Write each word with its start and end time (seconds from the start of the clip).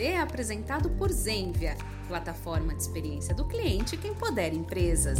É 0.00 0.16
apresentado 0.16 0.90
por 0.90 1.10
Zenvia, 1.10 1.76
plataforma 2.06 2.72
de 2.72 2.82
experiência 2.82 3.34
do 3.34 3.44
cliente 3.44 3.96
que 3.96 4.06
empodera 4.06 4.54
empresas. 4.54 5.18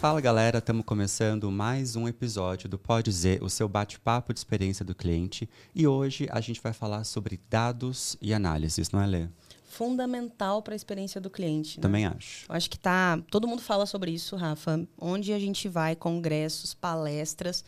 Fala 0.00 0.18
galera, 0.18 0.58
estamos 0.58 0.82
começando 0.86 1.50
mais 1.50 1.94
um 1.94 2.08
episódio 2.08 2.70
do 2.70 2.78
Pode 2.78 3.12
Z, 3.12 3.38
o 3.42 3.50
seu 3.50 3.68
bate-papo 3.68 4.32
de 4.32 4.40
experiência 4.40 4.82
do 4.82 4.94
cliente. 4.94 5.46
E 5.74 5.86
hoje 5.86 6.26
a 6.30 6.40
gente 6.40 6.58
vai 6.62 6.72
falar 6.72 7.04
sobre 7.04 7.38
dados 7.50 8.16
e 8.22 8.32
análises, 8.32 8.90
não 8.90 9.02
é, 9.02 9.06
Lê? 9.06 9.28
Fundamental 9.70 10.60
para 10.60 10.74
a 10.74 10.76
experiência 10.76 11.20
do 11.20 11.30
cliente. 11.30 11.78
Né? 11.78 11.82
Também 11.82 12.04
acho. 12.04 12.44
Eu 12.48 12.54
acho 12.54 12.68
que 12.68 12.78
tá. 12.78 13.18
Todo 13.30 13.48
mundo 13.48 13.62
fala 13.62 13.86
sobre 13.86 14.10
isso, 14.10 14.36
Rafa. 14.36 14.86
Onde 14.98 15.32
a 15.32 15.38
gente 15.38 15.68
vai, 15.68 15.96
congressos, 15.96 16.74
palestras. 16.74 17.64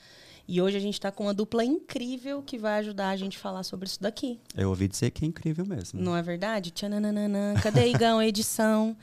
E 0.47 0.61
hoje 0.61 0.77
a 0.77 0.81
gente 0.81 0.95
está 0.95 1.12
com 1.12 1.25
uma 1.25 1.33
dupla 1.33 1.65
incrível 1.65 2.43
que 2.43 2.59
vai 2.59 2.81
ajudar 2.81 3.11
a 3.11 3.17
gente 3.17 3.39
a 3.39 3.41
falar 3.41 3.62
sobre 3.62 3.87
isso 3.87 4.03
daqui. 4.03 4.41
Eu 4.57 4.71
ouvi 4.71 4.89
dizer 4.89 5.11
que 5.11 5.25
é 5.25 5.29
incrível 5.29 5.65
mesmo. 5.65 6.01
Não 6.01 6.17
é 6.17 6.23
verdade? 6.23 6.73
Tchananana. 6.73 7.55
Cadê 7.62 7.89
Igão, 7.89 8.19
a 8.19 8.27
edição? 8.27 8.97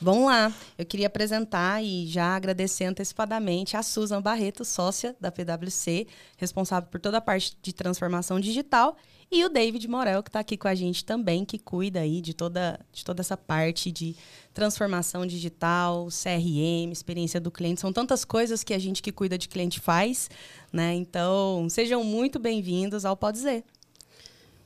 Vamos 0.00 0.24
lá. 0.24 0.52
Eu 0.78 0.86
queria 0.86 1.06
apresentar 1.06 1.84
e 1.84 2.06
já 2.06 2.34
agradecer 2.34 2.84
antecipadamente 2.84 3.76
a 3.76 3.82
Susan 3.82 4.22
Barreto, 4.22 4.64
sócia 4.64 5.14
da 5.20 5.30
PwC, 5.30 6.06
responsável 6.38 6.88
por 6.88 6.98
toda 6.98 7.18
a 7.18 7.20
parte 7.20 7.56
de 7.62 7.74
transformação 7.74 8.40
digital 8.40 8.96
e 9.30 9.44
o 9.44 9.48
David 9.48 9.88
Morel, 9.88 10.22
que 10.22 10.28
está 10.28 10.40
aqui 10.40 10.56
com 10.56 10.68
a 10.68 10.74
gente 10.74 11.04
também, 11.04 11.44
que 11.44 11.58
cuida 11.58 12.00
aí 12.00 12.20
de 12.20 12.32
toda, 12.32 12.78
de 12.92 13.04
toda 13.04 13.20
essa 13.20 13.36
parte 13.36 13.90
de 13.90 14.14
transformação 14.54 15.26
digital, 15.26 16.06
CRM, 16.06 16.92
experiência 16.92 17.40
do 17.40 17.50
cliente. 17.50 17.80
São 17.80 17.92
tantas 17.92 18.24
coisas 18.24 18.62
que 18.62 18.72
a 18.72 18.78
gente 18.78 19.02
que 19.02 19.10
cuida 19.10 19.36
de 19.36 19.48
cliente 19.48 19.80
faz, 19.80 20.30
né? 20.72 20.94
Então, 20.94 21.66
sejam 21.68 22.04
muito 22.04 22.38
bem-vindos 22.38 23.04
ao 23.04 23.16
Pode 23.16 23.38
Dizer. 23.38 23.64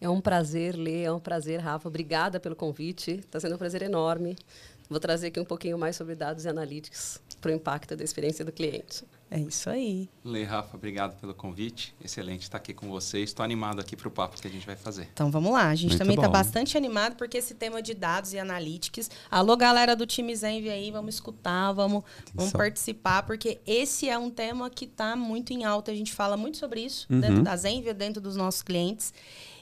É 0.00 0.08
um 0.08 0.20
prazer, 0.20 0.76
Lê, 0.76 1.02
é 1.02 1.12
um 1.12 1.20
prazer, 1.20 1.60
Rafa. 1.60 1.88
Obrigada 1.88 2.40
pelo 2.40 2.56
convite. 2.56 3.12
Está 3.12 3.38
sendo 3.40 3.54
um 3.54 3.58
prazer 3.58 3.82
enorme. 3.82 4.36
Vou 4.90 4.98
trazer 4.98 5.28
aqui 5.28 5.38
um 5.38 5.44
pouquinho 5.44 5.78
mais 5.78 5.94
sobre 5.94 6.16
dados 6.16 6.44
e 6.44 6.48
analytics 6.48 7.20
para 7.40 7.52
o 7.52 7.54
impacto 7.54 7.94
da 7.94 8.02
experiência 8.02 8.44
do 8.44 8.50
cliente. 8.50 9.04
É 9.30 9.38
isso 9.38 9.70
aí. 9.70 10.08
Lê, 10.24 10.42
Rafa, 10.42 10.76
obrigado 10.76 11.18
pelo 11.20 11.32
convite. 11.32 11.94
Excelente 12.04 12.42
estar 12.42 12.56
aqui 12.56 12.74
com 12.74 12.88
vocês. 12.88 13.30
Estou 13.30 13.44
animado 13.44 13.80
aqui 13.80 13.94
para 13.94 14.08
o 14.08 14.10
papo 14.10 14.40
que 14.40 14.48
a 14.48 14.50
gente 14.50 14.66
vai 14.66 14.74
fazer. 14.74 15.08
Então 15.12 15.30
vamos 15.30 15.52
lá. 15.52 15.68
A 15.68 15.74
gente 15.76 15.90
Muito 15.90 15.98
também 16.00 16.16
está 16.16 16.28
bastante 16.28 16.76
animado 16.76 17.14
porque 17.14 17.38
esse 17.38 17.54
tema 17.54 17.80
de 17.80 17.94
dados 17.94 18.32
e 18.32 18.38
analytics. 18.40 19.08
Alô, 19.30 19.56
galera 19.56 19.94
do 19.94 20.04
time 20.04 20.34
Zenv 20.34 20.68
aí, 20.68 20.90
vamos 20.90 21.14
escutar, 21.14 21.70
vamos, 21.70 22.02
vamos 22.34 22.52
participar, 22.52 23.22
porque 23.22 23.60
esse 23.64 24.08
é 24.08 24.18
um 24.18 24.28
tema 24.28 24.68
que 24.68 24.86
está 24.86 25.14
muito 25.14 25.52
em 25.52 25.64
alta. 25.64 25.92
A 25.92 25.94
gente 25.94 26.12
fala 26.12 26.36
muito 26.36 26.56
sobre 26.56 26.80
isso 26.80 27.06
uhum. 27.08 27.20
dentro 27.20 27.42
da 27.44 27.54
Zenv, 27.54 27.92
dentro 27.94 28.20
dos 28.20 28.34
nossos 28.34 28.62
clientes. 28.62 29.14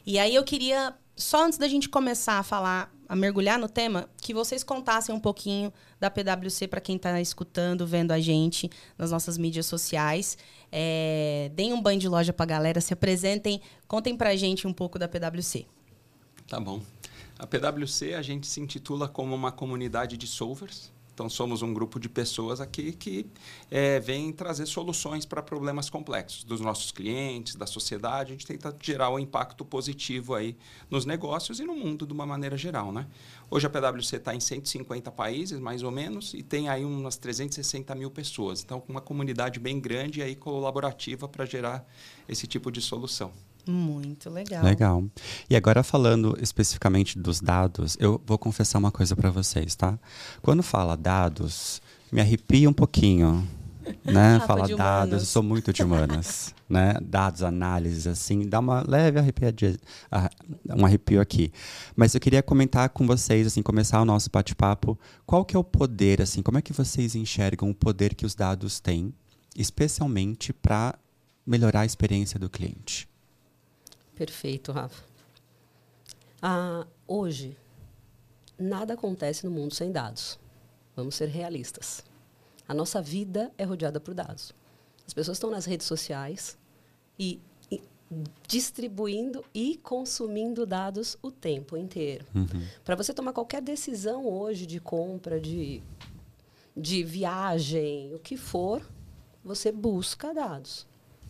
E 0.06 0.18
aí 0.18 0.34
eu 0.34 0.42
queria, 0.42 0.94
só 1.14 1.44
antes 1.44 1.58
da 1.58 1.68
gente 1.68 1.86
começar 1.90 2.38
a 2.38 2.42
falar 2.42 2.90
a 3.08 3.16
mergulhar 3.16 3.58
no 3.58 3.68
tema, 3.68 4.08
que 4.20 4.34
vocês 4.34 4.62
contassem 4.62 5.14
um 5.14 5.20
pouquinho 5.20 5.72
da 5.98 6.10
PwC 6.10 6.68
para 6.68 6.80
quem 6.80 6.96
está 6.96 7.20
escutando, 7.20 7.86
vendo 7.86 8.12
a 8.12 8.20
gente 8.20 8.68
nas 8.98 9.10
nossas 9.10 9.38
mídias 9.38 9.64
sociais. 9.64 10.36
É, 10.70 11.50
deem 11.54 11.72
um 11.72 11.80
banho 11.80 11.98
de 11.98 12.08
loja 12.08 12.32
para 12.32 12.44
a 12.44 12.46
galera, 12.46 12.80
se 12.80 12.92
apresentem, 12.92 13.62
contem 13.86 14.16
para 14.16 14.30
a 14.30 14.36
gente 14.36 14.66
um 14.66 14.72
pouco 14.72 14.98
da 14.98 15.08
PwC. 15.08 15.66
Tá 16.46 16.60
bom. 16.60 16.82
A 17.38 17.46
PwC 17.46 18.14
a 18.14 18.22
gente 18.22 18.46
se 18.46 18.60
intitula 18.60 19.08
como 19.08 19.34
uma 19.34 19.52
comunidade 19.52 20.16
de 20.16 20.26
solvers, 20.26 20.92
então, 21.18 21.28
somos 21.28 21.62
um 21.62 21.74
grupo 21.74 21.98
de 21.98 22.08
pessoas 22.08 22.60
aqui 22.60 22.92
que 22.92 23.26
é, 23.68 23.98
vem 23.98 24.30
trazer 24.30 24.66
soluções 24.66 25.26
para 25.26 25.42
problemas 25.42 25.90
complexos 25.90 26.44
dos 26.44 26.60
nossos 26.60 26.92
clientes, 26.92 27.56
da 27.56 27.66
sociedade. 27.66 28.28
A 28.28 28.34
gente 28.34 28.46
tenta 28.46 28.72
gerar 28.80 29.10
um 29.10 29.18
impacto 29.18 29.64
positivo 29.64 30.36
aí 30.36 30.56
nos 30.88 31.04
negócios 31.04 31.58
e 31.58 31.64
no 31.64 31.74
mundo 31.74 32.06
de 32.06 32.12
uma 32.12 32.24
maneira 32.24 32.56
geral. 32.56 32.92
Né? 32.92 33.04
Hoje 33.50 33.66
a 33.66 33.70
PwC 33.70 34.14
está 34.14 34.32
em 34.32 34.38
150 34.38 35.10
países, 35.10 35.58
mais 35.58 35.82
ou 35.82 35.90
menos, 35.90 36.34
e 36.34 36.42
tem 36.44 36.68
aí 36.68 36.84
umas 36.84 37.16
360 37.16 37.96
mil 37.96 38.12
pessoas. 38.12 38.62
Então, 38.62 38.80
uma 38.88 39.00
comunidade 39.00 39.58
bem 39.58 39.80
grande 39.80 40.20
e 40.20 40.22
aí 40.22 40.36
colaborativa 40.36 41.26
para 41.26 41.44
gerar 41.44 41.84
esse 42.28 42.46
tipo 42.46 42.70
de 42.70 42.80
solução. 42.80 43.32
Muito 43.68 44.30
legal. 44.30 44.64
Legal. 44.64 45.04
E 45.50 45.54
agora 45.54 45.82
falando 45.82 46.38
especificamente 46.40 47.18
dos 47.18 47.38
dados, 47.38 47.98
eu 48.00 48.18
vou 48.26 48.38
confessar 48.38 48.78
uma 48.78 48.90
coisa 48.90 49.14
para 49.14 49.30
vocês, 49.30 49.74
tá? 49.74 49.98
Quando 50.40 50.62
fala 50.62 50.96
dados, 50.96 51.82
me 52.10 52.18
arrepia 52.18 52.70
um 52.70 52.72
pouquinho, 52.72 53.46
né? 54.06 54.40
Fala 54.46 54.66
dados, 54.74 55.20
eu 55.20 55.26
sou 55.26 55.42
muito 55.42 55.70
de 55.70 55.82
humanas, 55.82 56.54
né? 56.66 56.94
Dados, 57.02 57.42
análises, 57.42 58.06
assim, 58.06 58.48
dá 58.48 58.58
uma 58.58 58.82
leve 58.88 59.18
arrepiadinha, 59.18 59.76
um 60.74 60.86
arrepio 60.86 61.20
aqui. 61.20 61.52
Mas 61.94 62.14
eu 62.14 62.20
queria 62.22 62.42
comentar 62.42 62.88
com 62.88 63.06
vocês, 63.06 63.46
assim, 63.46 63.62
começar 63.62 64.00
o 64.00 64.06
nosso 64.06 64.30
bate-papo, 64.32 64.98
qual 65.26 65.44
que 65.44 65.54
é 65.54 65.58
o 65.58 65.64
poder, 65.64 66.22
assim, 66.22 66.40
como 66.40 66.56
é 66.56 66.62
que 66.62 66.72
vocês 66.72 67.14
enxergam 67.14 67.68
o 67.68 67.74
poder 67.74 68.14
que 68.14 68.24
os 68.24 68.34
dados 68.34 68.80
têm, 68.80 69.12
especialmente 69.54 70.54
para 70.54 70.94
melhorar 71.46 71.80
a 71.80 71.86
experiência 71.86 72.40
do 72.40 72.48
cliente? 72.48 73.06
Perfeito, 74.18 74.72
Rafa. 74.72 75.04
Ah, 76.42 76.84
hoje, 77.06 77.56
nada 78.58 78.94
acontece 78.94 79.46
no 79.46 79.52
mundo 79.52 79.72
sem 79.72 79.92
dados. 79.92 80.40
Vamos 80.96 81.14
ser 81.14 81.28
realistas. 81.28 82.04
A 82.66 82.74
nossa 82.74 83.00
vida 83.00 83.52
é 83.56 83.62
rodeada 83.62 84.00
por 84.00 84.14
dados. 84.14 84.52
As 85.06 85.14
pessoas 85.14 85.36
estão 85.36 85.52
nas 85.52 85.66
redes 85.66 85.86
sociais 85.86 86.58
e, 87.16 87.40
e 87.70 87.80
distribuindo 88.44 89.44
e 89.54 89.76
consumindo 89.76 90.66
dados 90.66 91.16
o 91.22 91.30
tempo 91.30 91.76
inteiro. 91.76 92.26
Uhum. 92.34 92.66
Para 92.84 92.96
você 92.96 93.14
tomar 93.14 93.32
qualquer 93.32 93.62
decisão 93.62 94.26
hoje 94.26 94.66
de 94.66 94.80
compra, 94.80 95.40
de, 95.40 95.80
de 96.76 97.04
viagem, 97.04 98.12
o 98.16 98.18
que 98.18 98.36
for, 98.36 98.84
você 99.44 99.70
busca 99.70 100.34
dados. 100.34 100.88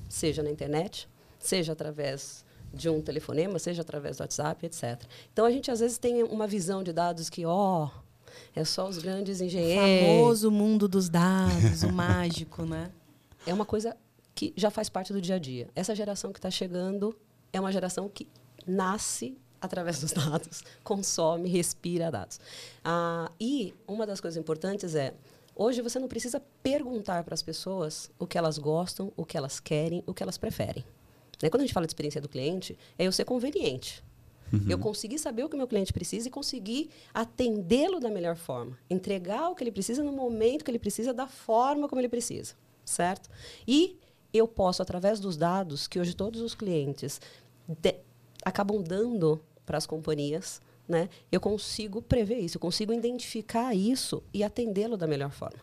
Seja 0.09 0.43
na 0.43 0.51
internet, 0.51 1.07
seja 1.39 1.75
através 1.75 2.48
de 2.73 2.89
um 2.89 3.01
telefonema, 3.01 3.59
seja 3.59 3.83
através 3.83 4.17
do 4.17 4.21
WhatsApp, 4.21 4.67
etc. 4.67 5.03
Então 5.33 5.45
a 5.45 5.51
gente 5.51 5.71
às 5.71 5.81
vezes 5.81 5.99
tem 5.99 6.23
uma 6.23 6.47
visão 6.47 6.83
de 6.83 6.93
dados 6.93 7.29
que, 7.31 7.45
ó, 7.45 7.87
oh, 7.87 7.91
é 8.55 8.65
só 8.65 8.89
os 8.89 8.99
grandes 8.99 9.41
engenheiros. 9.41 10.09
O 10.09 10.13
famoso 10.19 10.51
mundo 10.51 10.89
dos 10.89 11.09
dados, 11.09 11.83
o 11.83 11.93
mágico, 11.93 12.65
né? 12.65 12.91
É 13.47 13.53
uma 13.53 13.65
coisa 13.65 13.97
que 14.35 14.53
já 14.57 14.71
faz 14.71 14.89
parte 14.89 15.13
do 15.13 15.21
dia 15.21 15.37
a 15.37 15.39
dia. 15.39 15.69
Essa 15.75 15.95
geração 15.95 16.33
que 16.33 16.39
está 16.39 16.51
chegando 16.51 17.17
é 17.53 17.61
uma 17.61 17.73
geração 17.73 18.09
que 18.09 18.29
nasce 18.67 19.37
através 19.61 20.01
dos 20.01 20.13
dados, 20.13 20.63
consome, 20.85 21.49
respira 21.49 22.11
dados. 22.11 22.39
Ah, 22.85 23.31
e 23.41 23.75
uma 23.87 24.07
das 24.07 24.21
coisas 24.21 24.37
importantes 24.37 24.95
é 24.95 25.15
Hoje 25.61 25.83
você 25.83 25.99
não 25.99 26.07
precisa 26.07 26.41
perguntar 26.63 27.25
para 27.25 27.35
as 27.35 27.43
pessoas 27.43 28.09
o 28.17 28.29
que 28.29 28.39
elas 28.39 28.59
gostam, 28.59 29.13
o 29.17 29.27
que 29.27 29.37
elas 29.37 29.59
querem, 29.59 30.05
o 30.07 30.15
que 30.15 30.23
elas 30.23 30.39
preferem. 30.39 30.85
Né? 31.43 31.51
Quando 31.51 31.63
a 31.63 31.65
gente 31.65 31.75
fala 31.75 31.87
de 31.87 31.91
experiência 31.91 32.21
do 32.21 32.29
cliente, 32.29 32.79
é 32.99 33.07
eu 33.07 33.13
ser 33.13 33.25
conveniente. 33.25 34.03
Uhum. 34.53 34.65
Eu 34.69 34.79
conseguir 34.79 35.19
saber 35.19 35.45
o 35.45 35.49
que 35.49 35.55
o 35.55 35.59
meu 35.59 35.69
cliente 35.69 35.93
precisa 35.93 36.29
e 36.29 36.31
conseguir 36.31 36.91
atendê-lo 37.13 38.01
da 38.01 38.11
melhor 38.11 38.37
forma. 38.37 38.79
Entregar 38.89 39.51
o 39.51 39.55
que 39.55 39.63
ele 39.63 39.73
precisa 39.73 40.03
no 40.03 40.13
momento 40.13 40.65
que 40.65 40.71
ele 40.71 40.79
precisa, 40.79 41.13
da 41.13 41.27
forma 41.27 41.89
como 41.89 42.01
ele 42.01 42.09
precisa. 42.09 42.55
Certo? 42.85 43.29
E 43.67 43.99
eu 44.33 44.49
posso, 44.49 44.83
através 44.83 45.21
dos 45.21 45.37
dados 45.37 45.87
que 45.87 46.01
hoje 46.01 46.15
todos 46.15 46.41
os 46.41 46.55
clientes 46.55 47.21
de, 47.67 47.97
acabam 48.45 48.83
dando 48.83 49.41
para 49.67 49.77
as 49.77 49.87
companhias, 49.87 50.63
né, 50.89 51.11
eu 51.31 51.41
consigo 51.41 52.01
prever 52.01 52.39
isso, 52.39 52.57
eu 52.57 52.61
consigo 52.61 52.93
identificar 52.95 53.75
isso 53.75 54.23
e 54.33 54.43
atendê-lo 54.43 54.97
da 54.97 55.07
melhor 55.07 55.31
forma. 55.31 55.61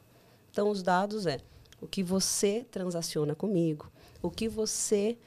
Então, 0.52 0.70
os 0.70 0.84
dados 0.84 1.26
é 1.26 1.40
o 1.82 1.88
que 1.88 2.04
você 2.04 2.66
transaciona 2.70 3.34
comigo, 3.34 3.92
o 4.22 4.30
que 4.30 4.48
você 4.48 5.18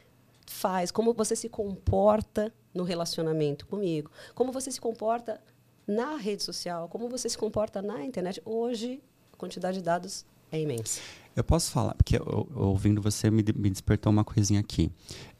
faz, 0.50 0.90
como 0.90 1.12
você 1.12 1.36
se 1.36 1.48
comporta 1.48 2.52
no 2.74 2.84
relacionamento 2.84 3.66
comigo, 3.66 4.10
como 4.34 4.52
você 4.52 4.70
se 4.70 4.80
comporta 4.80 5.40
na 5.86 6.16
rede 6.16 6.42
social, 6.42 6.88
como 6.88 7.08
você 7.08 7.28
se 7.28 7.38
comporta 7.38 7.80
na 7.80 8.04
internet. 8.04 8.42
Hoje, 8.44 9.02
a 9.32 9.36
quantidade 9.36 9.78
de 9.78 9.84
dados 9.84 10.26
é 10.52 10.60
imensa. 10.60 11.00
Eu 11.34 11.44
posso 11.44 11.70
falar, 11.70 11.94
porque 11.94 12.18
ouvindo 12.54 13.00
você 13.00 13.30
me, 13.30 13.44
me, 13.54 13.70
despertou 13.70 14.12
uma 14.12 14.24
coisinha 14.24 14.60
aqui. 14.60 14.90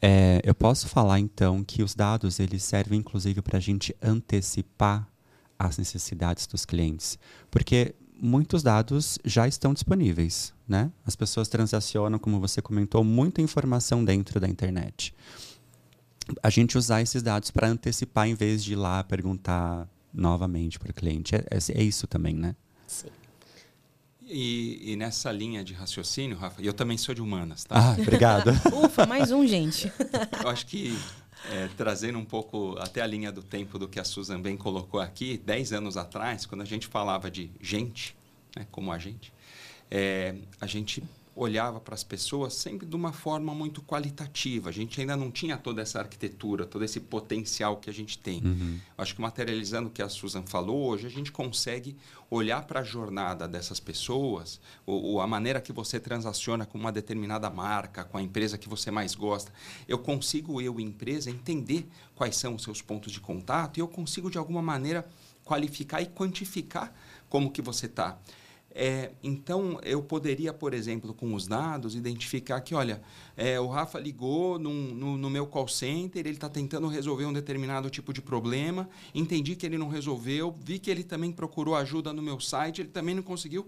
É, 0.01 0.41
eu 0.43 0.55
posso 0.55 0.87
falar 0.87 1.19
então 1.19 1.63
que 1.63 1.83
os 1.83 1.93
dados 1.93 2.39
eles 2.39 2.63
servem 2.63 2.99
inclusive 2.99 3.41
para 3.41 3.57
a 3.57 3.59
gente 3.59 3.95
antecipar 4.01 5.07
as 5.57 5.77
necessidades 5.77 6.47
dos 6.47 6.65
clientes, 6.65 7.19
porque 7.51 7.93
muitos 8.21 8.61
dados 8.63 9.17
já 9.23 9.47
estão 9.47 9.73
disponíveis, 9.73 10.53
né? 10.67 10.91
As 11.05 11.15
pessoas 11.15 11.47
transacionam, 11.47 12.19
como 12.19 12.39
você 12.39 12.61
comentou, 12.61 13.03
muita 13.03 13.41
informação 13.41 14.03
dentro 14.03 14.39
da 14.39 14.47
internet. 14.47 15.13
A 16.43 16.49
gente 16.49 16.77
usar 16.77 17.01
esses 17.01 17.23
dados 17.23 17.49
para 17.49 17.67
antecipar 17.67 18.27
em 18.27 18.35
vez 18.35 18.63
de 18.63 18.73
ir 18.73 18.75
lá 18.75 19.03
perguntar 19.03 19.87
novamente 20.13 20.77
para 20.77 20.91
o 20.91 20.93
cliente. 20.93 21.35
É, 21.35 21.39
é, 21.49 21.81
é, 21.81 21.83
isso 21.83 22.07
também, 22.07 22.35
né? 22.35 22.55
Sim. 22.87 23.07
E, 24.21 24.91
e, 24.91 24.95
nessa 24.95 25.31
linha 25.31 25.63
de 25.63 25.73
raciocínio, 25.73 26.37
Rafa, 26.37 26.61
eu 26.61 26.71
também 26.71 26.99
sou 26.99 27.15
de 27.15 27.21
humanas, 27.21 27.63
tá? 27.63 27.75
Ah, 27.75 27.95
obrigado. 27.99 28.51
Ufa, 28.85 29.07
mais 29.07 29.31
um, 29.31 29.45
gente. 29.47 29.91
eu 30.43 30.49
acho 30.49 30.67
que 30.67 30.95
é, 31.51 31.69
trazendo 31.77 32.19
um 32.19 32.25
pouco 32.25 32.75
até 32.79 33.01
a 33.01 33.07
linha 33.07 33.31
do 33.31 33.41
tempo 33.41 33.79
do 33.79 33.87
que 33.87 33.99
a 33.99 34.03
Susan 34.03 34.41
bem 34.41 34.57
colocou 34.57 34.99
aqui, 34.99 35.37
10 35.37 35.73
anos 35.73 35.97
atrás, 35.97 36.45
quando 36.45 36.61
a 36.61 36.65
gente 36.65 36.87
falava 36.87 37.31
de 37.31 37.51
gente, 37.61 38.15
né, 38.55 38.67
como 38.71 38.91
a 38.91 38.97
gente, 38.97 39.33
é, 39.89 40.35
a 40.59 40.67
gente 40.67 41.03
olhava 41.39 41.79
para 41.79 41.95
as 41.95 42.03
pessoas 42.03 42.53
sempre 42.53 42.85
de 42.85 42.95
uma 42.95 43.13
forma 43.13 43.53
muito 43.53 43.81
qualitativa. 43.81 44.69
A 44.69 44.73
gente 44.73 44.99
ainda 44.99 45.15
não 45.15 45.31
tinha 45.31 45.57
toda 45.57 45.81
essa 45.81 45.99
arquitetura, 45.99 46.65
todo 46.65 46.83
esse 46.83 46.99
potencial 46.99 47.77
que 47.77 47.89
a 47.89 47.93
gente 47.93 48.19
tem. 48.19 48.41
Uhum. 48.43 48.77
Acho 48.97 49.15
que 49.15 49.21
materializando 49.21 49.87
o 49.87 49.91
que 49.91 50.01
a 50.01 50.09
Susan 50.09 50.43
falou, 50.43 50.89
hoje 50.89 51.07
a 51.07 51.09
gente 51.09 51.31
consegue 51.31 51.95
olhar 52.29 52.63
para 52.63 52.81
a 52.81 52.83
jornada 52.83 53.47
dessas 53.47 53.79
pessoas, 53.79 54.59
ou, 54.85 55.01
ou, 55.01 55.21
a 55.21 55.25
maneira 55.25 55.61
que 55.61 55.71
você 55.71 55.99
transaciona 55.99 56.65
com 56.65 56.77
uma 56.77 56.91
determinada 56.91 57.49
marca, 57.49 58.03
com 58.03 58.17
a 58.17 58.21
empresa 58.21 58.57
que 58.57 58.67
você 58.67 58.91
mais 58.91 59.15
gosta. 59.15 59.51
Eu 59.87 59.97
consigo, 59.97 60.61
eu, 60.61 60.77
empresa, 60.79 61.29
entender 61.29 61.87
quais 62.15 62.35
são 62.35 62.55
os 62.55 62.63
seus 62.63 62.81
pontos 62.81 63.13
de 63.13 63.19
contato 63.21 63.77
e 63.77 63.79
eu 63.79 63.87
consigo, 63.87 64.29
de 64.29 64.37
alguma 64.37 64.61
maneira, 64.61 65.07
qualificar 65.45 66.01
e 66.01 66.05
quantificar 66.05 66.93
como 67.29 67.49
que 67.49 67.61
você 67.61 67.85
está. 67.85 68.19
É, 68.71 69.11
então, 69.23 69.79
eu 69.83 70.01
poderia, 70.01 70.53
por 70.53 70.73
exemplo, 70.73 71.13
com 71.13 71.33
os 71.33 71.47
dados, 71.47 71.95
identificar 71.95 72.61
que, 72.61 72.75
olha, 72.75 73.01
é, 73.35 73.59
o 73.59 73.67
Rafa 73.67 73.99
ligou 73.99 74.59
num, 74.59 74.93
no, 74.93 75.17
no, 75.17 75.29
meu 75.29 75.47
call 75.47 75.67
center, 75.67 76.19
ele 76.19 76.35
está 76.35 76.47
tentando 76.47 76.87
resolver 76.87 77.25
um 77.25 77.33
determinado 77.33 77.89
tipo 77.89 78.13
de 78.13 78.21
problema, 78.21 78.87
entendi 79.13 79.55
que 79.55 79.65
ele 79.65 79.77
não 79.77 79.89
resolveu, 79.89 80.55
vi 80.63 80.77
que 80.77 80.89
ele 80.91 81.03
também 81.03 81.31
procurou 81.31 81.75
ajuda 81.75 82.13
no 82.13 82.21
meu 82.21 82.39
site, 82.39 82.81
ele 82.81 82.89
também 82.89 83.15
não 83.15 83.23
conseguiu. 83.23 83.67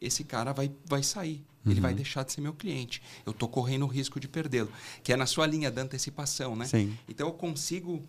Esse 0.00 0.24
cara 0.24 0.52
vai, 0.52 0.70
vai 0.84 1.02
sair, 1.02 1.44
uhum. 1.64 1.72
ele 1.72 1.80
vai 1.80 1.92
uhum. 1.92 1.96
deixar 1.96 2.24
de 2.24 2.32
ser 2.32 2.40
meu 2.40 2.52
cliente. 2.52 3.00
Eu 3.24 3.30
estou 3.30 3.48
correndo 3.48 3.84
o 3.84 3.88
risco 3.88 4.18
de 4.18 4.28
perdê-lo, 4.28 4.70
que 5.02 5.12
é 5.12 5.16
na 5.16 5.26
sua 5.26 5.46
linha 5.46 5.70
da 5.70 5.82
antecipação, 5.82 6.56
né? 6.56 6.66
Sim. 6.66 6.96
Então, 7.08 7.28
eu 7.28 7.32
consigo 7.32 8.02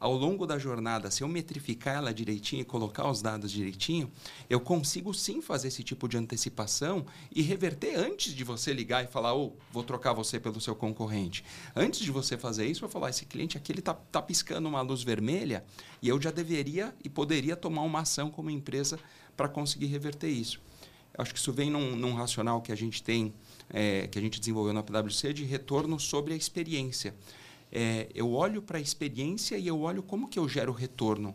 ao 0.00 0.14
longo 0.14 0.46
da 0.46 0.58
jornada, 0.58 1.10
se 1.10 1.22
eu 1.22 1.28
metrificar 1.28 1.96
ela 1.96 2.14
direitinho 2.14 2.62
e 2.62 2.64
colocar 2.64 3.10
os 3.10 3.20
dados 3.20 3.50
direitinho, 3.50 4.10
eu 4.48 4.60
consigo 4.60 5.12
sim 5.12 5.42
fazer 5.42 5.68
esse 5.68 5.82
tipo 5.82 6.08
de 6.08 6.16
antecipação 6.16 7.04
e 7.34 7.42
reverter 7.42 7.98
antes 7.98 8.32
de 8.32 8.44
você 8.44 8.72
ligar 8.72 9.04
e 9.04 9.08
falar, 9.08 9.34
oh, 9.34 9.56
vou 9.72 9.82
trocar 9.82 10.12
você 10.12 10.38
pelo 10.38 10.60
seu 10.60 10.76
concorrente. 10.76 11.44
Antes 11.74 12.00
de 12.00 12.12
você 12.12 12.38
fazer 12.38 12.66
isso, 12.66 12.84
eu 12.84 12.88
falar, 12.88 13.10
esse 13.10 13.26
cliente 13.26 13.56
aqui 13.56 13.72
está 13.72 13.94
tá 13.94 14.22
piscando 14.22 14.68
uma 14.68 14.80
luz 14.82 15.02
vermelha 15.02 15.64
e 16.00 16.08
eu 16.08 16.20
já 16.20 16.30
deveria 16.30 16.94
e 17.02 17.08
poderia 17.08 17.56
tomar 17.56 17.82
uma 17.82 18.00
ação 18.00 18.30
como 18.30 18.50
empresa 18.50 19.00
para 19.36 19.48
conseguir 19.48 19.86
reverter 19.86 20.28
isso. 20.28 20.60
Acho 21.16 21.32
que 21.32 21.40
isso 21.40 21.52
vem 21.52 21.68
num, 21.68 21.96
num 21.96 22.14
racional 22.14 22.62
que 22.62 22.70
a 22.70 22.76
gente 22.76 23.02
tem, 23.02 23.34
é, 23.70 24.06
que 24.06 24.16
a 24.16 24.22
gente 24.22 24.38
desenvolveu 24.38 24.72
na 24.72 24.84
PwC 24.84 25.32
de 25.32 25.42
retorno 25.42 25.98
sobre 25.98 26.32
a 26.32 26.36
experiência 26.36 27.12
é, 27.70 28.08
eu 28.14 28.32
olho 28.32 28.62
para 28.62 28.78
a 28.78 28.80
experiência 28.80 29.56
e 29.56 29.66
eu 29.66 29.80
olho 29.80 30.02
como 30.02 30.28
que 30.28 30.38
eu 30.38 30.48
gero 30.48 30.72
retorno 30.72 31.34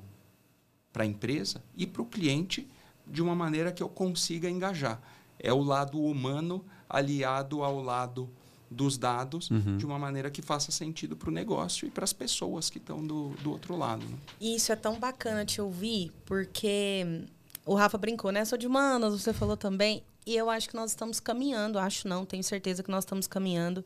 para 0.92 1.04
a 1.04 1.06
empresa 1.06 1.64
e 1.76 1.86
para 1.86 2.02
o 2.02 2.06
cliente 2.06 2.68
de 3.06 3.22
uma 3.22 3.36
maneira 3.36 3.72
que 3.72 3.84
eu 3.84 3.90
consiga 3.90 4.50
engajar. 4.50 5.02
É 5.40 5.52
o 5.52 5.62
lado 5.62 6.02
humano 6.02 6.64
aliado 6.90 7.64
ao 7.64 7.82
lado 7.82 8.30
dos 8.70 8.98
dados 8.98 9.50
uhum. 9.52 9.78
de 9.78 9.86
uma 9.86 10.00
maneira 10.00 10.32
que 10.32 10.42
faça 10.42 10.72
sentido 10.72 11.16
para 11.16 11.30
o 11.30 11.32
negócio 11.32 11.88
e 11.88 11.92
para 11.92 12.04
as 12.04 12.14
pessoas 12.14 12.70
que 12.70 12.78
estão 12.78 13.06
do, 13.06 13.30
do 13.42 13.52
outro 13.52 13.76
lado. 13.76 14.06
Né? 14.06 14.18
Isso 14.42 14.72
é 14.72 14.76
tão 14.76 15.00
bacana 15.00 15.46
te 15.46 15.62
ouvir, 15.62 16.12
porque 16.26 17.26
o 17.66 17.76
Rafa 17.76 17.98
brincou, 17.98 18.32
né? 18.32 18.44
Sou 18.46 18.58
de 18.58 18.66
humanas, 18.66 19.22
você 19.22 19.32
falou 19.32 19.56
também. 19.56 20.04
E 20.26 20.36
eu 20.36 20.50
acho 20.50 20.70
que 20.70 20.76
nós 20.76 20.92
estamos 20.92 21.20
caminhando, 21.20 21.78
acho 21.78 22.08
não, 22.08 22.26
tenho 22.26 22.44
certeza 22.44 22.82
que 22.82 22.90
nós 22.90 23.04
estamos 23.04 23.28
caminhando 23.28 23.84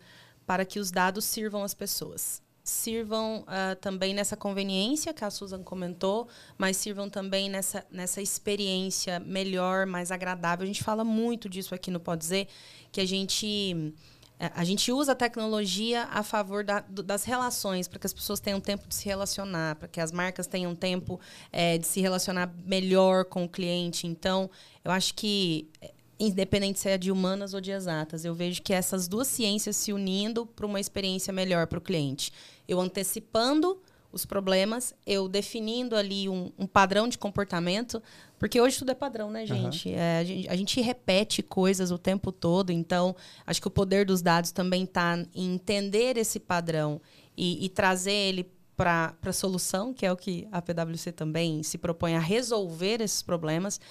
para 0.47 0.65
que 0.65 0.79
os 0.79 0.89
dados 0.89 1.25
sirvam 1.25 1.61
as 1.61 1.73
pessoas. 1.73 2.41
Sirvam 2.63 3.41
uh, 3.41 3.75
também 3.79 4.13
nessa 4.13 4.35
conveniência 4.35 5.13
que 5.13 5.23
a 5.23 5.29
Susan 5.29 5.61
comentou, 5.61 6.27
mas 6.57 6.77
sirvam 6.77 7.09
também 7.09 7.49
nessa, 7.49 7.85
nessa 7.91 8.21
experiência 8.21 9.19
melhor, 9.19 9.85
mais 9.85 10.09
agradável. 10.09 10.63
A 10.63 10.67
gente 10.67 10.83
fala 10.83 11.03
muito 11.03 11.49
disso 11.49 11.75
aqui 11.75 11.91
no 11.91 11.99
Pode 11.99 12.21
Dizer, 12.21 12.47
que 12.91 13.01
a 13.01 13.05
gente 13.05 13.93
eh, 14.39 14.51
a 14.53 14.63
gente 14.63 14.91
usa 14.91 15.11
a 15.13 15.15
tecnologia 15.15 16.03
a 16.11 16.23
favor 16.23 16.63
da, 16.63 16.79
das 16.79 17.23
relações, 17.23 17.87
para 17.87 17.99
que 17.99 18.07
as 18.07 18.13
pessoas 18.13 18.39
tenham 18.39 18.59
tempo 18.59 18.87
de 18.87 18.95
se 18.95 19.05
relacionar, 19.05 19.75
para 19.75 19.87
que 19.87 19.99
as 19.99 20.11
marcas 20.11 20.47
tenham 20.47 20.75
tempo 20.75 21.19
é, 21.51 21.77
de 21.77 21.87
se 21.87 21.99
relacionar 21.99 22.53
melhor 22.65 23.25
com 23.25 23.43
o 23.43 23.49
cliente. 23.49 24.07
Então, 24.07 24.49
eu 24.83 24.91
acho 24.91 25.13
que 25.13 25.69
eh, 25.81 25.93
independente 26.19 26.79
se 26.79 26.89
é 26.89 26.97
de 26.97 27.11
humanas 27.11 27.53
ou 27.53 27.61
de 27.61 27.71
exatas. 27.71 28.25
Eu 28.25 28.33
vejo 28.33 28.61
que 28.61 28.73
essas 28.73 29.07
duas 29.07 29.27
ciências 29.27 29.75
se 29.75 29.93
unindo 29.93 30.45
para 30.45 30.65
uma 30.65 30.79
experiência 30.79 31.31
melhor 31.31 31.67
para 31.67 31.77
o 31.77 31.81
cliente. 31.81 32.31
Eu 32.67 32.79
antecipando 32.79 33.79
os 34.11 34.25
problemas, 34.25 34.95
eu 35.05 35.27
definindo 35.27 35.95
ali 35.95 36.29
um, 36.29 36.51
um, 36.57 36.65
padrão 36.65 37.07
de 37.07 37.17
comportamento, 37.17 38.01
porque 38.39 38.59
hoje 38.59 38.79
tudo 38.79 38.91
é 38.91 38.95
padrão, 38.95 39.29
né, 39.29 39.45
gente? 39.45 39.89
Uhum. 39.89 39.95
É, 39.95 40.19
a 40.19 40.23
gente? 40.23 40.49
A 40.49 40.55
gente 40.55 40.81
repete 40.81 41.43
coisas 41.43 41.91
o 41.91 41.97
tempo 41.97 42.31
todo, 42.31 42.71
então 42.71 43.15
acho 43.45 43.61
que 43.61 43.67
o 43.67 43.71
poder 43.71 44.05
dos 44.05 44.21
dados 44.21 44.51
também 44.51 44.83
está 44.83 45.17
em 45.35 45.55
entender 45.55 46.17
esse 46.17 46.39
padrão 46.39 47.01
e, 47.35 47.65
e 47.65 47.69
trazer 47.69 48.13
ele 48.13 48.51
para 48.77 49.15
a 49.23 49.33
solução, 49.33 49.91
que 49.91 50.05
é 50.05 50.11
o 50.11 50.15
que 50.15 50.47
a 50.51 50.61
PwC 50.61 51.11
também 51.11 51.63
se 51.63 51.77
propõe 51.79 52.15
a 52.15 52.19
resolver 52.19 53.01
esses 53.01 53.23
problemas. 53.23 53.81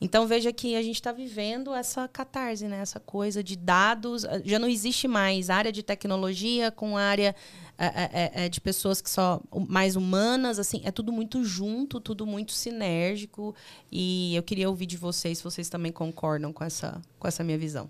Então 0.00 0.26
veja 0.26 0.52
que 0.52 0.76
a 0.76 0.82
gente 0.82 0.96
está 0.96 1.10
vivendo 1.10 1.72
essa 1.72 2.06
catarse, 2.06 2.68
né? 2.68 2.78
essa 2.78 3.00
coisa 3.00 3.42
de 3.42 3.56
dados. 3.56 4.24
Ah, 4.24 4.40
já 4.44 4.58
não 4.58 4.68
existe 4.68 5.08
mais 5.08 5.48
área 5.48 5.72
de 5.72 5.82
tecnologia 5.82 6.70
com 6.70 6.96
área 6.96 7.34
é, 7.78 7.86
é, 7.86 8.44
é, 8.44 8.48
de 8.48 8.60
pessoas 8.60 9.00
que 9.00 9.08
só 9.08 9.40
mais 9.68 9.96
humanas, 9.96 10.58
assim, 10.58 10.82
é 10.84 10.90
tudo 10.90 11.12
muito 11.12 11.44
junto, 11.44 12.00
tudo 12.00 12.26
muito 12.26 12.52
sinérgico. 12.52 13.54
E 13.90 14.36
eu 14.36 14.42
queria 14.42 14.68
ouvir 14.68 14.86
de 14.86 14.96
vocês 14.96 15.38
se 15.38 15.44
vocês 15.44 15.68
também 15.68 15.92
concordam 15.92 16.52
com 16.52 16.64
essa, 16.64 17.00
com 17.18 17.26
essa 17.26 17.42
minha 17.42 17.58
visão. 17.58 17.88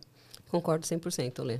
Concordo 0.48 0.86
100%, 0.86 1.42
Lê. 1.42 1.58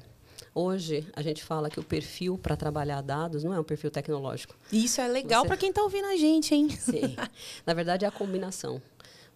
Hoje, 0.54 1.06
a 1.14 1.20
gente 1.20 1.44
fala 1.44 1.68
que 1.68 1.78
o 1.78 1.82
perfil 1.82 2.38
para 2.38 2.56
trabalhar 2.56 3.02
dados 3.02 3.44
não 3.44 3.52
é 3.52 3.60
um 3.60 3.64
perfil 3.64 3.90
tecnológico. 3.90 4.54
Isso 4.72 5.00
é 5.02 5.08
legal 5.08 5.42
Você... 5.42 5.48
para 5.48 5.56
quem 5.56 5.68
está 5.68 5.82
ouvindo 5.82 6.06
a 6.06 6.16
gente, 6.16 6.54
hein? 6.54 6.70
Sim. 6.70 7.14
Na 7.66 7.74
verdade, 7.74 8.06
é 8.06 8.08
a 8.08 8.10
combinação 8.10 8.80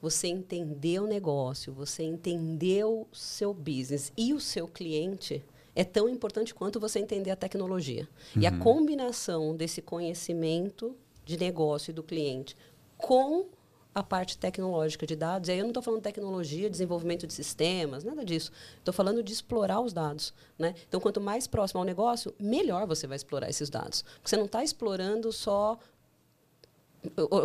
você 0.00 0.28
entender 0.28 1.00
o 1.00 1.06
negócio, 1.06 1.72
você 1.72 2.02
entender 2.02 2.84
o 2.84 3.06
seu 3.12 3.52
business 3.52 4.12
e 4.16 4.32
o 4.32 4.40
seu 4.40 4.66
cliente 4.66 5.42
é 5.74 5.84
tão 5.84 6.08
importante 6.08 6.54
quanto 6.54 6.80
você 6.80 6.98
entender 6.98 7.30
a 7.30 7.36
tecnologia. 7.36 8.08
Uhum. 8.34 8.42
E 8.42 8.46
a 8.46 8.50
uhum. 8.50 8.58
combinação 8.58 9.56
desse 9.56 9.80
conhecimento 9.80 10.96
de 11.24 11.36
negócio 11.38 11.90
e 11.90 11.94
do 11.94 12.02
cliente 12.02 12.56
com 12.96 13.46
a 13.94 14.02
parte 14.02 14.38
tecnológica 14.38 15.06
de 15.06 15.16
dados. 15.16 15.48
E 15.48 15.52
aí 15.52 15.58
eu 15.58 15.64
não 15.64 15.70
estou 15.70 15.82
falando 15.82 16.00
de 16.00 16.04
tecnologia, 16.04 16.70
desenvolvimento 16.70 17.26
de 17.26 17.32
sistemas, 17.32 18.04
nada 18.04 18.24
disso. 18.24 18.52
Estou 18.78 18.94
falando 18.94 19.22
de 19.22 19.32
explorar 19.32 19.80
os 19.80 19.92
dados. 19.92 20.32
Né? 20.58 20.74
Então, 20.88 21.00
quanto 21.00 21.20
mais 21.20 21.46
próximo 21.46 21.80
ao 21.80 21.84
negócio, 21.84 22.34
melhor 22.38 22.86
você 22.86 23.06
vai 23.06 23.16
explorar 23.16 23.48
esses 23.48 23.68
dados. 23.68 24.02
Porque 24.02 24.28
você 24.28 24.36
não 24.36 24.46
está 24.46 24.62
explorando 24.62 25.32
só 25.32 25.78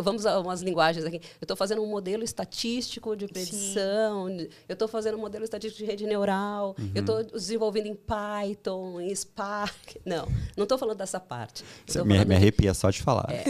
Vamos 0.02 0.26
a 0.26 0.38
umas 0.38 0.60
linguagens 0.60 1.04
aqui. 1.04 1.16
Eu 1.16 1.42
estou 1.42 1.56
fazendo 1.56 1.82
um 1.82 1.86
modelo 1.86 2.22
estatístico 2.22 3.16
de 3.16 3.26
predição, 3.26 4.28
Sim. 4.28 4.48
eu 4.68 4.72
estou 4.74 4.86
fazendo 4.86 5.16
um 5.16 5.20
modelo 5.20 5.44
estatístico 5.44 5.84
de 5.84 5.90
rede 5.90 6.06
neural, 6.06 6.74
uhum. 6.78 6.90
eu 6.94 7.00
estou 7.00 7.22
desenvolvendo 7.22 7.86
em 7.86 7.94
Python, 7.94 9.00
em 9.00 9.14
Spark. 9.14 9.96
Não, 10.04 10.28
não 10.56 10.64
estou 10.64 10.76
falando 10.76 10.98
dessa 10.98 11.18
parte. 11.18 11.64
Me, 12.04 12.24
me 12.24 12.34
arrepia 12.34 12.74
só 12.74 12.90
de 12.90 13.02
falar. 13.02 13.28
É, 13.30 13.44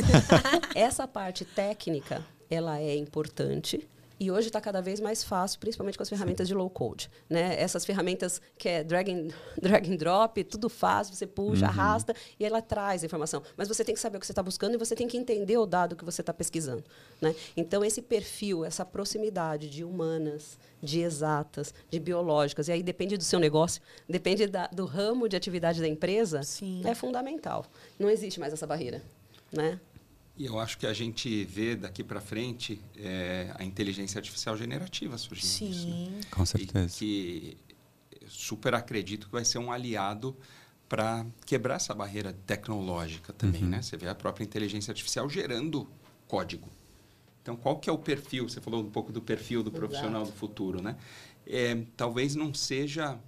essa 0.78 1.08
parte 1.08 1.44
técnica, 1.44 2.24
ela 2.48 2.78
é 2.78 2.94
importante, 2.96 3.86
e 4.18 4.30
hoje 4.30 4.48
está 4.48 4.60
cada 4.60 4.80
vez 4.80 4.98
mais 4.98 5.22
fácil, 5.22 5.60
principalmente 5.60 5.96
com 5.96 6.02
as 6.02 6.08
ferramentas 6.08 6.48
de 6.48 6.54
low 6.54 6.70
code. 6.70 7.10
Né? 7.28 7.60
Essas 7.60 7.84
ferramentas 7.84 8.40
que 8.56 8.68
é 8.68 8.82
drag 8.82 9.12
and, 9.12 9.28
drag 9.60 9.92
and 9.92 9.96
drop, 9.96 10.42
tudo 10.44 10.68
faz, 10.68 11.10
você 11.10 11.26
puxa, 11.26 11.64
uhum. 11.64 11.70
arrasta 11.70 12.14
e 12.38 12.44
ela 12.44 12.62
traz 12.62 13.02
a 13.02 13.06
informação. 13.06 13.42
Mas 13.56 13.68
você 13.68 13.84
tem 13.84 13.94
que 13.94 14.00
saber 14.00 14.16
o 14.16 14.20
que 14.20 14.26
você 14.26 14.32
está 14.32 14.42
buscando 14.42 14.74
e 14.74 14.78
você 14.78 14.94
tem 14.94 15.06
que 15.06 15.18
entender 15.18 15.58
o 15.58 15.66
dado 15.66 15.94
que 15.94 16.04
você 16.04 16.22
está 16.22 16.32
pesquisando. 16.32 16.82
Né? 17.20 17.34
Então, 17.56 17.84
esse 17.84 18.00
perfil, 18.00 18.64
essa 18.64 18.84
proximidade 18.84 19.68
de 19.68 19.84
humanas, 19.84 20.58
de 20.82 21.00
exatas, 21.00 21.74
de 21.90 21.98
biológicas, 21.98 22.68
e 22.68 22.72
aí 22.72 22.82
depende 22.82 23.16
do 23.16 23.24
seu 23.24 23.38
negócio, 23.38 23.82
depende 24.08 24.46
da, 24.46 24.66
do 24.68 24.86
ramo 24.86 25.28
de 25.28 25.36
atividade 25.36 25.80
da 25.80 25.88
empresa, 25.88 26.42
Sim. 26.42 26.82
é 26.84 26.94
fundamental. 26.94 27.66
Não 27.98 28.08
existe 28.08 28.40
mais 28.40 28.52
essa 28.52 28.66
barreira. 28.66 29.02
Né? 29.52 29.78
E 30.36 30.44
eu 30.44 30.58
acho 30.60 30.76
que 30.76 30.86
a 30.86 30.92
gente 30.92 31.44
vê 31.44 31.74
daqui 31.74 32.04
para 32.04 32.20
frente 32.20 32.80
é, 32.96 33.54
a 33.58 33.64
inteligência 33.64 34.18
artificial 34.18 34.56
generativa 34.56 35.16
surgindo. 35.16 35.48
Sim, 35.48 35.70
isso, 35.70 35.88
né? 35.88 36.20
com 36.30 36.44
certeza. 36.44 36.94
E 36.96 36.98
que 36.98 37.58
super 38.28 38.74
acredito 38.74 39.26
que 39.26 39.32
vai 39.32 39.44
ser 39.44 39.58
um 39.58 39.72
aliado 39.72 40.36
para 40.88 41.26
quebrar 41.44 41.76
essa 41.76 41.94
barreira 41.94 42.32
tecnológica 42.46 43.32
também, 43.32 43.62
uhum. 43.62 43.70
né? 43.70 43.82
Você 43.82 43.96
vê 43.96 44.08
a 44.08 44.14
própria 44.14 44.44
inteligência 44.44 44.90
artificial 44.90 45.28
gerando 45.28 45.88
código. 46.28 46.68
Então, 47.42 47.56
qual 47.56 47.78
que 47.78 47.88
é 47.88 47.92
o 47.92 47.98
perfil? 47.98 48.48
Você 48.48 48.60
falou 48.60 48.82
um 48.82 48.90
pouco 48.90 49.12
do 49.12 49.22
perfil 49.22 49.62
do 49.62 49.70
profissional 49.70 50.22
Exato. 50.22 50.32
do 50.32 50.38
futuro, 50.38 50.82
né? 50.82 50.96
É, 51.46 51.82
talvez 51.96 52.34
não 52.34 52.52
seja 52.52 53.18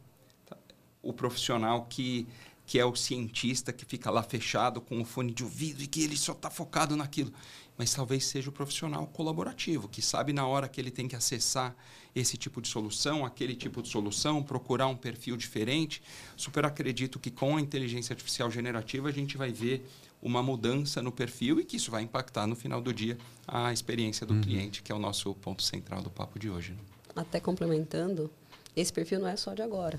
o 1.02 1.12
profissional 1.12 1.86
que 1.86 2.26
que 2.68 2.78
é 2.78 2.84
o 2.84 2.94
cientista 2.94 3.72
que 3.72 3.86
fica 3.86 4.10
lá 4.10 4.22
fechado 4.22 4.78
com 4.78 5.00
o 5.00 5.04
fone 5.04 5.32
de 5.32 5.42
ouvido 5.42 5.82
e 5.82 5.86
que 5.86 6.04
ele 6.04 6.18
só 6.18 6.32
está 6.32 6.50
focado 6.50 6.94
naquilo. 6.94 7.32
Mas 7.78 7.94
talvez 7.94 8.26
seja 8.26 8.50
o 8.50 8.52
profissional 8.52 9.06
colaborativo, 9.06 9.88
que 9.88 10.02
sabe 10.02 10.34
na 10.34 10.46
hora 10.46 10.68
que 10.68 10.78
ele 10.78 10.90
tem 10.90 11.08
que 11.08 11.16
acessar 11.16 11.74
esse 12.14 12.36
tipo 12.36 12.60
de 12.60 12.68
solução, 12.68 13.24
aquele 13.24 13.56
tipo 13.56 13.80
de 13.80 13.88
solução, 13.88 14.42
procurar 14.42 14.86
um 14.86 14.94
perfil 14.94 15.34
diferente. 15.34 16.02
Super 16.36 16.66
acredito 16.66 17.18
que 17.18 17.30
com 17.30 17.56
a 17.56 17.60
inteligência 17.60 18.12
artificial 18.12 18.50
generativa 18.50 19.08
a 19.08 19.12
gente 19.12 19.38
vai 19.38 19.50
ver 19.50 19.88
uma 20.20 20.42
mudança 20.42 21.00
no 21.00 21.10
perfil 21.10 21.60
e 21.60 21.64
que 21.64 21.76
isso 21.76 21.90
vai 21.90 22.02
impactar 22.02 22.46
no 22.46 22.54
final 22.54 22.82
do 22.82 22.92
dia 22.92 23.16
a 23.46 23.72
experiência 23.72 24.26
do 24.26 24.34
uhum. 24.34 24.42
cliente, 24.42 24.82
que 24.82 24.92
é 24.92 24.94
o 24.94 24.98
nosso 24.98 25.34
ponto 25.36 25.62
central 25.62 26.02
do 26.02 26.10
papo 26.10 26.38
de 26.38 26.50
hoje. 26.50 26.72
Né? 26.72 26.78
Até 27.16 27.40
complementando, 27.40 28.30
esse 28.76 28.92
perfil 28.92 29.20
não 29.20 29.28
é 29.28 29.36
só 29.36 29.54
de 29.54 29.62
agora. 29.62 29.98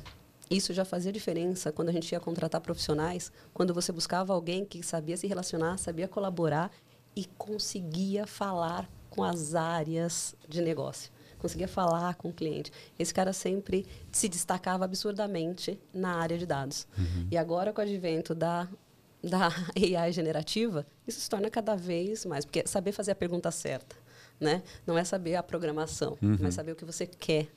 Isso 0.50 0.74
já 0.74 0.84
fazia 0.84 1.12
diferença 1.12 1.72
quando 1.72 1.90
a 1.90 1.92
gente 1.92 2.12
ia 2.12 2.20
contratar 2.20 2.60
profissionais, 2.60 3.32
quando 3.54 3.74
você 3.74 3.92
buscava 3.92 4.34
alguém 4.34 4.66
que 4.66 4.82
sabia 4.82 5.16
se 5.16 5.28
relacionar, 5.28 5.78
sabia 5.78 6.08
colaborar 6.08 6.72
e 7.16 7.26
conseguia 7.38 8.26
falar 8.26 8.90
com 9.10 9.24
as 9.24 9.54
áreas 9.54 10.36
de 10.48 10.62
negócio, 10.62 11.12
conseguia 11.38 11.68
falar 11.68 12.16
com 12.16 12.30
o 12.30 12.34
cliente. 12.34 12.72
Esse 12.98 13.14
cara 13.14 13.32
sempre 13.32 13.86
se 14.12 14.28
destacava 14.28 14.86
absurdamente 14.86 15.80
na 15.94 16.16
área 16.16 16.38
de 16.38 16.46
dados. 16.46 16.88
Uhum. 16.98 17.28
E 17.30 17.38
agora, 17.38 17.72
com 17.72 17.82
o 17.82 17.84
advento 17.84 18.34
da, 18.34 18.68
da 19.24 19.50
AI 19.78 20.12
generativa, 20.12 20.86
isso 21.08 21.20
se 21.20 21.30
torna 21.30 21.50
cada 21.50 21.76
vez 21.76 22.26
mais, 22.26 22.44
porque 22.44 22.66
saber 22.66 22.92
fazer 22.92 23.12
a 23.12 23.16
pergunta 23.16 23.52
certa, 23.52 23.96
né? 24.40 24.64
não 24.88 24.98
é 24.98 25.04
saber 25.04 25.36
a 25.36 25.44
programação, 25.44 26.18
uhum. 26.22 26.38
mas 26.40 26.56
saber 26.56 26.72
o 26.72 26.76
que 26.76 26.86
você 26.86 27.06
quer 27.06 27.48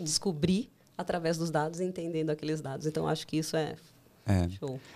descobrir 0.00 0.70
através 0.98 1.38
dos 1.38 1.50
dados 1.50 1.80
e 1.80 1.84
entendendo 1.84 2.30
aqueles 2.30 2.60
dados. 2.60 2.86
Então, 2.86 3.06
acho 3.08 3.26
que 3.26 3.38
isso 3.38 3.56
é 3.56 3.76
é, 4.28 4.46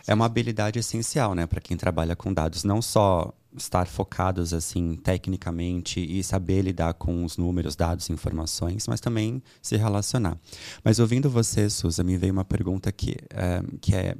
é 0.09 0.14
uma 0.14 0.26
habilidade 0.26 0.78
essencial, 0.78 1.35
né, 1.35 1.47
para 1.47 1.61
quem 1.61 1.75
trabalha 1.75 2.14
com 2.14 2.32
dados. 2.32 2.64
Não 2.64 2.82
só 2.82 3.32
estar 3.56 3.87
focados 3.87 4.52
assim 4.52 4.94
tecnicamente 4.97 6.00
e 6.00 6.23
saber 6.23 6.62
lidar 6.62 6.94
com 6.94 7.25
os 7.25 7.38
números, 7.38 7.75
dados, 7.75 8.11
informações, 8.11 8.87
mas 8.87 9.00
também 9.00 9.42
se 9.62 9.76
relacionar. 9.76 10.38
Mas 10.85 10.99
ouvindo 10.99 11.30
você, 11.30 11.68
Suza, 11.71 12.04
me 12.04 12.16
veio 12.18 12.32
uma 12.32 12.44
pergunta 12.44 12.90
aqui, 12.90 13.16
é, 13.30 13.62
que 13.80 13.94
é 13.94 14.14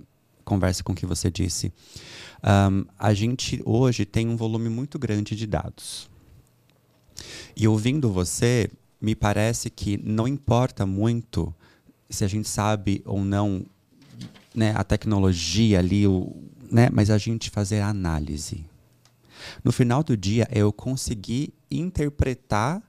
conversa 0.45 0.83
com 0.83 0.93
o 0.93 0.97
que 0.97 1.07
você 1.07 1.31
disse. 1.31 1.73
Um, 2.43 2.85
a 2.99 3.15
gente 3.15 3.63
hoje 3.65 4.05
tem 4.05 4.29
um 4.29 4.37
volume 4.37 4.69
muito 4.69 4.99
grande 4.99 5.37
de 5.37 5.47
dados. 5.47 6.11
E 7.55 7.69
ouvindo 7.69 8.11
você, 8.11 8.69
me 9.01 9.15
parece 9.15 9.71
que 9.71 9.99
não 9.99 10.27
importa 10.27 10.85
muito 10.85 11.55
se 12.15 12.25
a 12.25 12.29
gente 12.29 12.49
sabe 12.49 13.03
ou 13.05 13.25
não 13.25 13.65
né, 14.55 14.73
a 14.77 14.85
tecnologia 14.85 15.79
ali, 15.79 16.07
o, 16.07 16.35
né, 16.71 16.89
mas 16.93 17.11
a 17.11 17.19
gente 17.19 17.51
fazer 17.51 17.81
a 17.81 17.89
análise. 17.89 18.65
No 19.65 19.73
final 19.73 20.03
do 20.03 20.17
dia, 20.17 20.47
eu 20.53 20.73
consegui 20.73 21.53
interpretar 21.71 22.83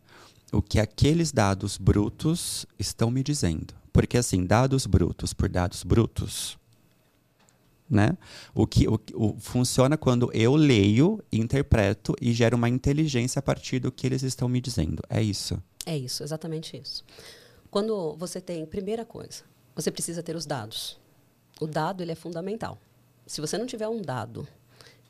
o 0.51 0.62
que 0.62 0.80
aqueles 0.80 1.32
dados 1.32 1.77
brutos 1.77 2.65
estão 2.77 3.10
me 3.10 3.24
dizendo. 3.24 3.74
Porque, 3.92 4.18
assim, 4.18 4.46
dados 4.46 4.86
brutos 4.86 5.34
por 5.34 5.50
dados 5.50 5.84
brutos, 5.84 6.58
né? 7.89 8.18
O 8.53 8.65
que 8.65 8.88
o, 8.88 9.00
o, 9.13 9.36
funciona 9.39 9.98
quando 9.98 10.32
eu 10.34 10.56
leio, 10.56 11.24
interpreto 11.32 12.15
e 12.22 12.34
gero 12.34 12.58
uma 12.58 12.70
inteligência 12.70 13.39
a 13.39 13.44
partir 13.44 13.80
do 13.80 13.92
que 13.92 14.08
eles 14.08 14.24
estão 14.24 14.48
me 14.48 14.60
dizendo. 14.60 15.01
É 15.10 15.22
isso. 15.22 15.62
É 15.86 15.98
isso, 15.98 16.24
exatamente 16.24 16.77
isso. 16.77 17.03
Quando 17.74 18.13
você 18.18 18.39
tem, 18.39 18.68
primeira 18.68 19.03
coisa, 19.03 19.42
você 19.74 19.89
precisa 19.89 20.22
ter 20.22 20.36
os 20.36 20.46
dados. 20.46 21.00
O 21.60 21.65
dado 21.65 22.03
ele 22.03 22.12
é 22.12 22.15
fundamental. 22.15 22.77
Se 23.25 23.42
você 23.42 23.58
não 23.58 23.65
tiver 23.65 23.88
um 23.88 24.00
dado 24.00 24.48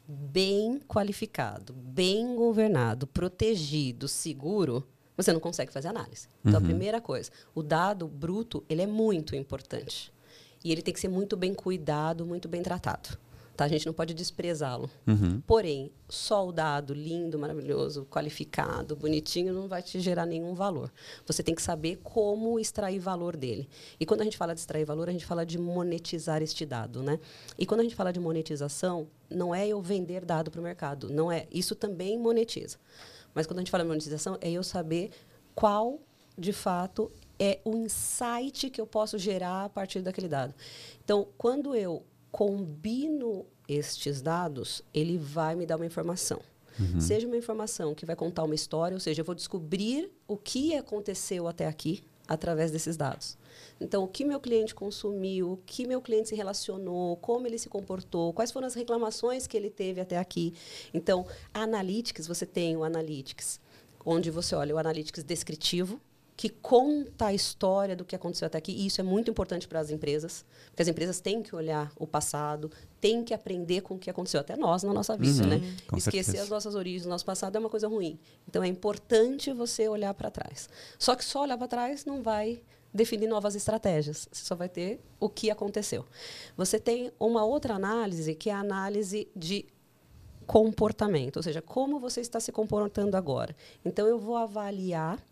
bem 0.07 0.79
qualificado, 0.87 1.73
bem 1.73 2.37
governado, 2.37 3.05
protegido, 3.05 4.07
seguro, 4.07 4.87
você 5.17 5.33
não 5.33 5.41
consegue 5.41 5.73
fazer 5.73 5.89
análise. 5.89 6.29
Então, 6.39 6.53
uhum. 6.61 6.65
a 6.65 6.69
primeira 6.69 7.01
coisa, 7.01 7.31
o 7.53 7.61
dado 7.61 8.07
bruto, 8.07 8.63
ele 8.69 8.81
é 8.81 8.87
muito 8.87 9.35
importante. 9.35 10.13
E 10.63 10.71
ele 10.71 10.81
tem 10.81 10.93
que 10.93 11.01
ser 11.01 11.09
muito 11.09 11.35
bem 11.35 11.53
cuidado, 11.53 12.25
muito 12.25 12.47
bem 12.47 12.63
tratado. 12.63 13.19
Tá? 13.55 13.65
A 13.65 13.67
gente 13.67 13.85
não 13.85 13.93
pode 13.93 14.13
desprezá-lo. 14.15 14.89
Uhum. 15.05 15.39
Porém, 15.45 15.91
só 16.09 16.47
o 16.47 16.51
dado 16.51 16.93
lindo, 16.93 17.37
maravilhoso, 17.37 18.05
qualificado, 18.09 18.95
bonitinho, 18.95 19.53
não 19.53 19.67
vai 19.67 19.83
te 19.83 19.99
gerar 19.99 20.25
nenhum 20.25 20.55
valor. 20.55 20.91
Você 21.25 21.43
tem 21.43 21.53
que 21.53 21.61
saber 21.61 21.99
como 22.03 22.59
extrair 22.59 22.97
valor 22.97 23.37
dele. 23.37 23.69
E 23.99 24.05
quando 24.05 24.21
a 24.21 24.23
gente 24.23 24.37
fala 24.37 24.55
de 24.55 24.59
extrair 24.59 24.85
valor, 24.85 25.07
a 25.07 25.11
gente 25.11 25.25
fala 25.25 25.45
de 25.45 25.59
monetizar 25.59 26.41
este 26.41 26.65
dado. 26.65 27.03
Né? 27.03 27.19
E 27.57 27.65
quando 27.65 27.81
a 27.81 27.83
gente 27.83 27.95
fala 27.95 28.11
de 28.11 28.19
monetização, 28.19 29.07
não 29.29 29.53
é 29.53 29.67
eu 29.67 29.81
vender 29.81 30.25
dado 30.25 30.49
para 30.49 30.59
o 30.59 30.63
mercado. 30.63 31.09
Não 31.11 31.31
é. 31.31 31.45
Isso 31.51 31.75
também 31.75 32.17
monetiza. 32.17 32.77
Mas 33.35 33.45
quando 33.45 33.59
a 33.59 33.61
gente 33.61 33.71
fala 33.71 33.83
de 33.83 33.87
monetização, 33.89 34.37
é 34.41 34.49
eu 34.49 34.63
saber 34.63 35.11
qual, 35.53 35.99
de 36.35 36.53
fato, 36.53 37.11
é 37.39 37.59
o 37.63 37.75
insight 37.75 38.69
que 38.69 38.81
eu 38.81 38.87
posso 38.87 39.17
gerar 39.17 39.65
a 39.65 39.69
partir 39.69 40.01
daquele 40.01 40.27
dado. 40.27 40.53
Então, 41.03 41.27
quando 41.37 41.75
eu 41.75 42.03
combino 42.33 43.45
estes 43.69 44.19
dados, 44.19 44.81
ele 44.91 45.19
vai 45.19 45.55
me 45.55 45.67
dar 45.67 45.75
uma 45.75 45.85
informação. 45.85 46.41
Uhum. 46.79 46.99
Seja 46.99 47.27
uma 47.27 47.37
informação 47.37 47.93
que 47.93 48.07
vai 48.07 48.15
contar 48.15 48.43
uma 48.43 48.55
história, 48.55 48.95
ou 48.95 48.99
seja, 48.99 49.21
eu 49.21 49.25
vou 49.25 49.35
descobrir 49.35 50.11
o 50.27 50.35
que 50.35 50.75
aconteceu 50.75 51.47
até 51.47 51.67
aqui 51.67 52.03
através 52.27 52.71
desses 52.71 52.97
dados. 52.97 53.37
Então, 53.79 54.03
o 54.03 54.07
que 54.07 54.25
meu 54.25 54.39
cliente 54.39 54.73
consumiu, 54.73 55.51
o 55.51 55.57
que 55.57 55.85
meu 55.85 56.01
cliente 56.01 56.29
se 56.29 56.35
relacionou, 56.35 57.17
como 57.17 57.45
ele 57.45 57.59
se 57.59 57.69
comportou, 57.69 58.33
quais 58.33 58.51
foram 58.51 58.65
as 58.65 58.73
reclamações 58.73 59.45
que 59.45 59.55
ele 59.55 59.69
teve 59.69 60.01
até 60.01 60.17
aqui. 60.17 60.55
Então, 60.91 61.27
Analytics, 61.53 62.25
você 62.25 62.47
tem 62.47 62.75
o 62.75 62.83
Analytics, 62.83 63.59
onde 64.03 64.31
você 64.31 64.55
olha 64.55 64.73
o 64.73 64.79
Analytics 64.79 65.23
descritivo, 65.23 66.01
que 66.35 66.49
conta 66.49 67.27
a 67.27 67.33
história 67.33 67.95
do 67.95 68.03
que 68.03 68.15
aconteceu 68.15 68.47
até 68.47 68.57
aqui. 68.57 68.71
E 68.71 68.87
isso 68.87 68.99
é 68.99 69.03
muito 69.03 69.29
importante 69.29 69.67
para 69.67 69.79
as 69.79 69.91
empresas, 69.91 70.43
porque 70.67 70.81
as 70.81 70.87
empresas 70.87 71.19
têm 71.19 71.43
que 71.43 71.55
olhar 71.55 71.91
o 71.97 72.07
passado, 72.07 72.71
têm 72.99 73.23
que 73.23 73.33
aprender 73.33 73.81
com 73.81 73.95
o 73.95 73.99
que 73.99 74.09
aconteceu, 74.09 74.39
até 74.39 74.55
nós 74.55 74.83
na 74.83 74.93
nossa 74.93 75.15
vida, 75.15 75.43
uhum, 75.43 75.49
né? 75.49 75.61
Esquecer 75.95 76.23
certeza. 76.23 76.43
as 76.43 76.49
nossas 76.49 76.75
origens, 76.75 77.05
o 77.05 77.09
nosso 77.09 77.25
passado 77.25 77.55
é 77.55 77.59
uma 77.59 77.69
coisa 77.69 77.87
ruim. 77.87 78.19
Então 78.47 78.63
é 78.63 78.67
importante 78.67 79.53
você 79.53 79.87
olhar 79.87 80.13
para 80.13 80.31
trás. 80.31 80.67
Só 80.97 81.15
que 81.15 81.23
só 81.23 81.43
olhar 81.43 81.57
para 81.57 81.67
trás 81.67 82.05
não 82.05 82.23
vai 82.23 82.61
definir 82.93 83.27
novas 83.27 83.55
estratégias. 83.55 84.27
Você 84.31 84.45
só 84.45 84.55
vai 84.55 84.69
ter 84.69 84.99
o 85.19 85.29
que 85.29 85.49
aconteceu. 85.49 86.05
Você 86.55 86.79
tem 86.79 87.11
uma 87.19 87.43
outra 87.43 87.75
análise, 87.75 88.35
que 88.35 88.49
é 88.49 88.53
a 88.53 88.59
análise 88.59 89.27
de 89.35 89.65
comportamento, 90.45 91.37
ou 91.37 91.43
seja, 91.43 91.61
como 91.61 91.99
você 91.99 92.21
está 92.21 92.39
se 92.39 92.51
comportando 92.51 93.15
agora. 93.15 93.55
Então 93.83 94.05
eu 94.05 94.19
vou 94.19 94.35
avaliar 94.35 95.23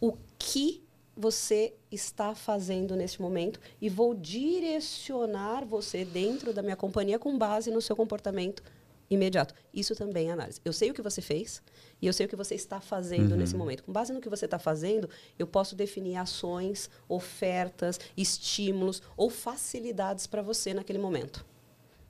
o 0.00 0.16
que 0.38 0.82
você 1.16 1.72
está 1.90 2.34
fazendo 2.34 2.94
nesse 2.94 3.22
momento 3.22 3.58
e 3.80 3.88
vou 3.88 4.14
direcionar 4.14 5.64
você 5.64 6.04
dentro 6.04 6.52
da 6.52 6.62
minha 6.62 6.76
companhia 6.76 7.18
com 7.18 7.38
base 7.38 7.70
no 7.70 7.80
seu 7.80 7.96
comportamento 7.96 8.62
imediato. 9.08 9.54
Isso 9.72 9.94
também 9.94 10.28
é 10.28 10.32
análise. 10.32 10.60
Eu 10.64 10.72
sei 10.72 10.90
o 10.90 10.94
que 10.94 11.00
você 11.00 11.22
fez 11.22 11.62
e 12.02 12.06
eu 12.06 12.12
sei 12.12 12.26
o 12.26 12.28
que 12.28 12.36
você 12.36 12.54
está 12.54 12.80
fazendo 12.80 13.32
uhum. 13.32 13.38
nesse 13.38 13.56
momento. 13.56 13.84
Com 13.84 13.92
base 13.92 14.12
no 14.12 14.20
que 14.20 14.28
você 14.28 14.44
está 14.44 14.58
fazendo, 14.58 15.08
eu 15.38 15.46
posso 15.46 15.74
definir 15.74 16.16
ações, 16.16 16.90
ofertas, 17.08 17.98
estímulos 18.16 19.00
ou 19.16 19.30
facilidades 19.30 20.26
para 20.26 20.42
você 20.42 20.74
naquele 20.74 20.98
momento. 20.98 21.46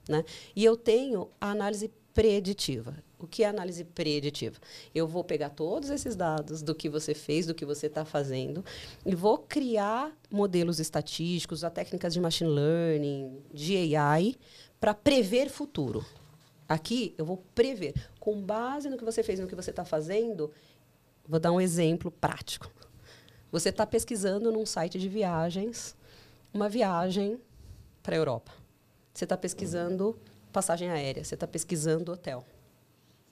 Né? 0.09 0.23
E 0.55 0.65
eu 0.65 0.75
tenho 0.75 1.29
a 1.39 1.51
análise 1.51 1.91
preditiva. 2.17 2.95
O 3.19 3.27
que 3.27 3.43
é 3.43 3.47
análise 3.47 3.83
preditiva? 3.83 4.57
Eu 4.93 5.07
vou 5.07 5.23
pegar 5.23 5.51
todos 5.51 5.91
esses 5.91 6.15
dados 6.15 6.63
do 6.63 6.73
que 6.73 6.89
você 6.89 7.13
fez, 7.13 7.45
do 7.45 7.53
que 7.53 7.63
você 7.63 7.85
está 7.85 8.03
fazendo, 8.03 8.65
e 9.05 9.13
vou 9.13 9.37
criar 9.37 10.11
modelos 10.31 10.79
estatísticos, 10.79 11.63
a 11.63 11.69
técnicas 11.69 12.15
de 12.15 12.19
machine 12.19 12.49
learning, 12.49 13.39
de 13.53 13.95
AI, 13.95 14.35
para 14.79 14.95
prever 14.95 15.47
futuro. 15.47 16.03
Aqui 16.67 17.13
eu 17.19 17.23
vou 17.23 17.37
prever. 17.53 17.93
Com 18.19 18.41
base 18.41 18.89
no 18.89 18.97
que 18.97 19.05
você 19.05 19.21
fez 19.21 19.39
no 19.39 19.45
que 19.45 19.55
você 19.55 19.69
está 19.69 19.85
fazendo, 19.85 20.51
vou 21.23 21.39
dar 21.39 21.51
um 21.51 21.61
exemplo 21.61 22.09
prático. 22.09 22.67
Você 23.51 23.69
está 23.69 23.85
pesquisando 23.85 24.51
num 24.51 24.65
site 24.65 24.97
de 24.97 25.07
viagens 25.07 25.95
uma 26.51 26.67
viagem 26.67 27.39
para 28.01 28.15
a 28.15 28.17
Europa. 28.17 28.51
Você 29.13 29.23
está 29.23 29.37
pesquisando 29.37 30.19
passagem 30.51 30.89
aérea, 30.89 31.23
você 31.23 31.35
está 31.35 31.47
pesquisando 31.47 32.11
hotel. 32.11 32.45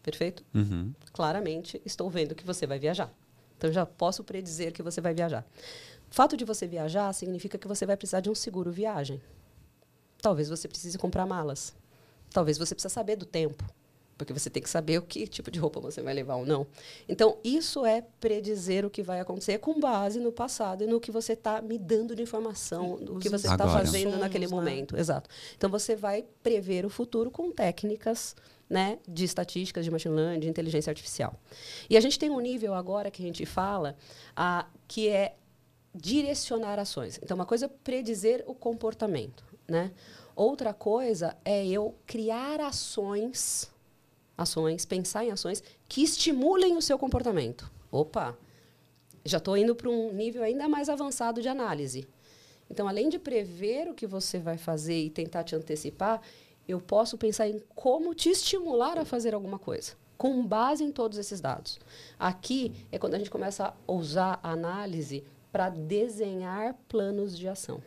Perfeito? 0.03 0.43
Uhum. 0.53 0.93
Claramente, 1.11 1.81
estou 1.85 2.09
vendo 2.09 2.35
que 2.35 2.45
você 2.45 2.67
vai 2.67 2.77
viajar. 2.77 3.11
Então, 3.57 3.71
já 3.71 3.85
posso 3.85 4.23
predizer 4.23 4.71
que 4.71 4.83
você 4.83 5.01
vai 5.01 5.13
viajar. 5.13 5.45
Fato 6.09 6.37
de 6.37 6.45
você 6.45 6.67
viajar 6.67 7.11
significa 7.13 7.57
que 7.57 7.67
você 7.67 7.85
vai 7.85 7.97
precisar 7.97 8.19
de 8.19 8.29
um 8.29 8.35
seguro 8.35 8.71
viagem. 8.71 9.21
Talvez 10.21 10.49
você 10.49 10.67
precise 10.67 10.97
comprar 10.97 11.25
malas. 11.25 11.73
Talvez 12.31 12.57
você 12.57 12.75
precise 12.75 12.93
saber 12.93 13.15
do 13.15 13.25
tempo. 13.25 13.63
Porque 14.17 14.33
você 14.33 14.49
tem 14.49 14.61
que 14.61 14.69
saber 14.69 14.97
o 14.97 15.01
que 15.01 15.27
tipo 15.27 15.51
de 15.51 15.59
roupa 15.59 15.79
você 15.79 16.01
vai 16.01 16.13
levar 16.13 16.35
ou 16.35 16.45
não. 16.45 16.65
Então, 17.07 17.37
isso 17.43 17.85
é 17.85 18.01
predizer 18.19 18.85
o 18.85 18.89
que 18.89 19.03
vai 19.03 19.19
acontecer 19.19 19.57
com 19.59 19.79
base 19.79 20.19
no 20.19 20.31
passado 20.31 20.83
e 20.83 20.87
no 20.87 20.99
que 20.99 21.11
você 21.11 21.33
está 21.33 21.61
me 21.61 21.77
dando 21.77 22.15
de 22.15 22.21
informação, 22.21 22.93
o 22.93 23.19
que 23.19 23.29
você 23.29 23.47
está 23.47 23.67
fazendo 23.67 24.11
Somos, 24.11 24.19
naquele 24.19 24.47
né? 24.47 24.51
momento. 24.51 24.97
Exato. 24.97 25.29
Então, 25.57 25.69
você 25.69 25.95
vai 25.95 26.23
prever 26.41 26.85
o 26.85 26.89
futuro 26.89 27.29
com 27.29 27.51
técnicas 27.51 28.35
né, 28.69 28.97
de 29.07 29.25
estatísticas, 29.25 29.85
de 29.85 29.91
machine 29.91 30.15
learning, 30.15 30.39
de 30.39 30.49
inteligência 30.49 30.89
artificial. 30.89 31.39
E 31.89 31.97
a 31.97 32.01
gente 32.01 32.17
tem 32.17 32.29
um 32.29 32.39
nível 32.39 32.73
agora 32.73 33.11
que 33.11 33.21
a 33.21 33.25
gente 33.25 33.45
fala 33.45 33.95
ah, 34.35 34.65
que 34.87 35.07
é 35.07 35.35
direcionar 35.93 36.79
ações. 36.79 37.19
Então, 37.21 37.35
uma 37.35 37.45
coisa 37.45 37.65
é 37.65 37.69
predizer 37.69 38.43
o 38.47 38.55
comportamento. 38.55 39.43
Né? 39.67 39.91
Outra 40.35 40.73
coisa 40.73 41.35
é 41.45 41.65
eu 41.65 41.95
criar 42.05 42.59
ações 42.59 43.71
ações, 44.37 44.85
pensar 44.85 45.25
em 45.25 45.31
ações 45.31 45.63
que 45.87 46.03
estimulem 46.03 46.75
o 46.77 46.81
seu 46.81 46.97
comportamento. 46.97 47.71
Opa, 47.91 48.37
já 49.23 49.37
estou 49.37 49.57
indo 49.57 49.75
para 49.75 49.89
um 49.89 50.13
nível 50.13 50.43
ainda 50.43 50.67
mais 50.67 50.89
avançado 50.89 51.41
de 51.41 51.47
análise. 51.47 52.07
Então, 52.69 52.87
além 52.87 53.09
de 53.09 53.19
prever 53.19 53.87
o 53.87 53.93
que 53.93 54.07
você 54.07 54.39
vai 54.39 54.57
fazer 54.57 55.05
e 55.05 55.09
tentar 55.09 55.43
te 55.43 55.55
antecipar, 55.55 56.21
eu 56.67 56.79
posso 56.81 57.17
pensar 57.17 57.47
em 57.47 57.59
como 57.75 58.13
te 58.13 58.29
estimular 58.29 58.97
a 58.97 59.05
fazer 59.05 59.33
alguma 59.33 59.59
coisa, 59.59 59.93
com 60.17 60.45
base 60.45 60.83
em 60.83 60.91
todos 60.91 61.17
esses 61.17 61.39
dados. 61.39 61.79
Aqui 62.17 62.73
é 62.91 62.97
quando 62.97 63.15
a 63.15 63.17
gente 63.17 63.29
começa 63.29 63.67
a 63.67 63.91
usar 63.91 64.39
a 64.41 64.51
análise 64.51 65.23
para 65.51 65.69
desenhar 65.69 66.73
planos 66.87 67.37
de 67.37 67.47
ação. 67.47 67.81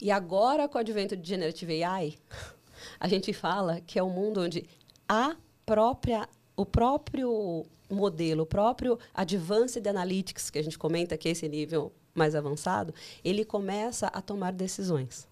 E 0.00 0.10
agora, 0.10 0.68
com 0.68 0.76
o 0.76 0.80
advento 0.80 1.16
de 1.16 1.26
Generative 1.26 1.82
AI, 1.82 2.18
a 3.00 3.08
gente 3.08 3.32
fala 3.32 3.80
que 3.80 3.98
é 3.98 4.02
um 4.02 4.10
mundo 4.10 4.42
onde 4.42 4.68
a 5.08 5.36
própria, 5.64 6.28
o 6.56 6.64
próprio 6.66 7.66
modelo, 7.90 8.42
o 8.42 8.46
próprio 8.46 8.98
Advanced 9.12 9.86
Analytics, 9.86 10.50
que 10.50 10.58
a 10.58 10.62
gente 10.62 10.78
comenta 10.78 11.16
que 11.16 11.28
é 11.28 11.32
esse 11.32 11.48
nível 11.48 11.92
mais 12.14 12.34
avançado, 12.34 12.94
ele 13.24 13.44
começa 13.44 14.06
a 14.08 14.22
tomar 14.22 14.52
decisões. 14.52 15.26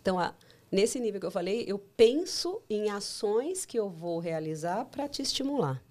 Então, 0.00 0.18
a, 0.18 0.34
nesse 0.70 1.00
nível 1.00 1.20
que 1.20 1.26
eu 1.26 1.30
falei, 1.30 1.64
eu 1.66 1.78
penso 1.78 2.62
em 2.70 2.90
ações 2.90 3.64
que 3.64 3.78
eu 3.78 3.88
vou 3.88 4.18
realizar 4.18 4.84
para 4.86 5.08
te 5.08 5.22
estimular. 5.22 5.82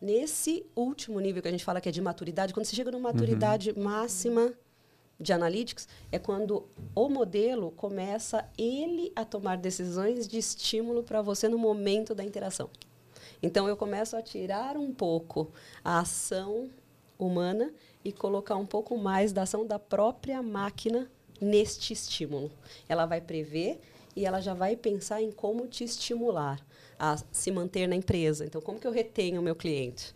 Nesse 0.00 0.64
último 0.74 1.20
nível 1.20 1.42
que 1.42 1.48
a 1.48 1.50
gente 1.50 1.64
fala 1.64 1.80
que 1.80 1.88
é 1.88 1.92
de 1.92 2.00
maturidade, 2.00 2.54
quando 2.54 2.64
você 2.64 2.74
chega 2.74 2.90
numa 2.90 3.12
maturidade 3.12 3.70
uhum. 3.72 3.82
máxima 3.84 4.52
de 5.20 5.32
analytics, 5.32 5.86
é 6.10 6.18
quando 6.18 6.66
o 6.94 7.08
modelo 7.08 7.70
começa 7.72 8.48
ele 8.56 9.12
a 9.14 9.24
tomar 9.24 9.56
decisões 9.56 10.26
de 10.26 10.38
estímulo 10.38 11.02
para 11.02 11.20
você 11.20 11.48
no 11.48 11.58
momento 11.58 12.14
da 12.14 12.24
interação. 12.24 12.70
Então 13.42 13.68
eu 13.68 13.76
começo 13.76 14.16
a 14.16 14.22
tirar 14.22 14.76
um 14.76 14.92
pouco 14.92 15.50
a 15.84 16.00
ação 16.00 16.70
humana 17.18 17.72
e 18.04 18.12
colocar 18.12 18.56
um 18.56 18.66
pouco 18.66 18.96
mais 18.96 19.32
da 19.32 19.42
ação 19.42 19.66
da 19.66 19.78
própria 19.78 20.42
máquina 20.42 21.10
neste 21.40 21.92
estímulo. 21.92 22.50
Ela 22.88 23.06
vai 23.06 23.20
prever 23.20 23.78
e 24.16 24.24
ela 24.24 24.40
já 24.40 24.54
vai 24.54 24.76
pensar 24.76 25.22
em 25.22 25.30
como 25.30 25.66
te 25.66 25.84
estimular 25.84 26.64
a 26.98 27.16
se 27.30 27.50
manter 27.50 27.86
na 27.86 27.94
empresa. 27.94 28.44
Então, 28.44 28.60
como 28.60 28.78
que 28.78 28.86
eu 28.86 28.92
retenho 28.92 29.40
o 29.40 29.44
meu 29.44 29.54
cliente? 29.54 30.14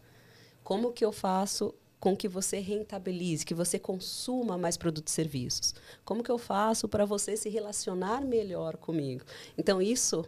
Como 0.63 0.93
que 0.93 1.05
eu 1.05 1.13
faço 1.13 1.75
com 2.05 2.15
que 2.15 2.29
você 2.29 2.59
rentabilize, 2.59 3.47
que 3.47 3.55
você 3.55 3.79
consuma 3.79 4.59
mais 4.59 4.77
produtos 4.77 5.11
e 5.11 5.17
serviços? 5.17 5.75
Como 6.05 6.23
que 6.23 6.31
eu 6.31 6.37
faço 6.37 6.87
para 6.87 7.07
você 7.07 7.35
se 7.35 7.49
relacionar 7.49 8.21
melhor 8.21 8.77
comigo? 8.77 9.25
Então, 9.57 9.81
isso 9.81 10.23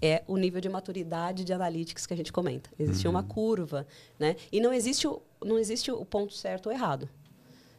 é 0.00 0.24
o 0.26 0.38
nível 0.38 0.58
de 0.58 0.70
maturidade 0.70 1.44
de 1.44 1.52
analytics 1.52 2.06
que 2.06 2.14
a 2.14 2.16
gente 2.16 2.32
comenta. 2.32 2.70
Existe 2.78 3.06
uhum. 3.06 3.10
uma 3.12 3.22
curva, 3.22 3.86
né? 4.18 4.36
E 4.50 4.58
não 4.58 4.72
existe, 4.72 5.06
o, 5.06 5.20
não 5.44 5.58
existe 5.58 5.92
o 5.92 6.02
ponto 6.02 6.32
certo 6.32 6.68
ou 6.68 6.72
errado. 6.72 7.06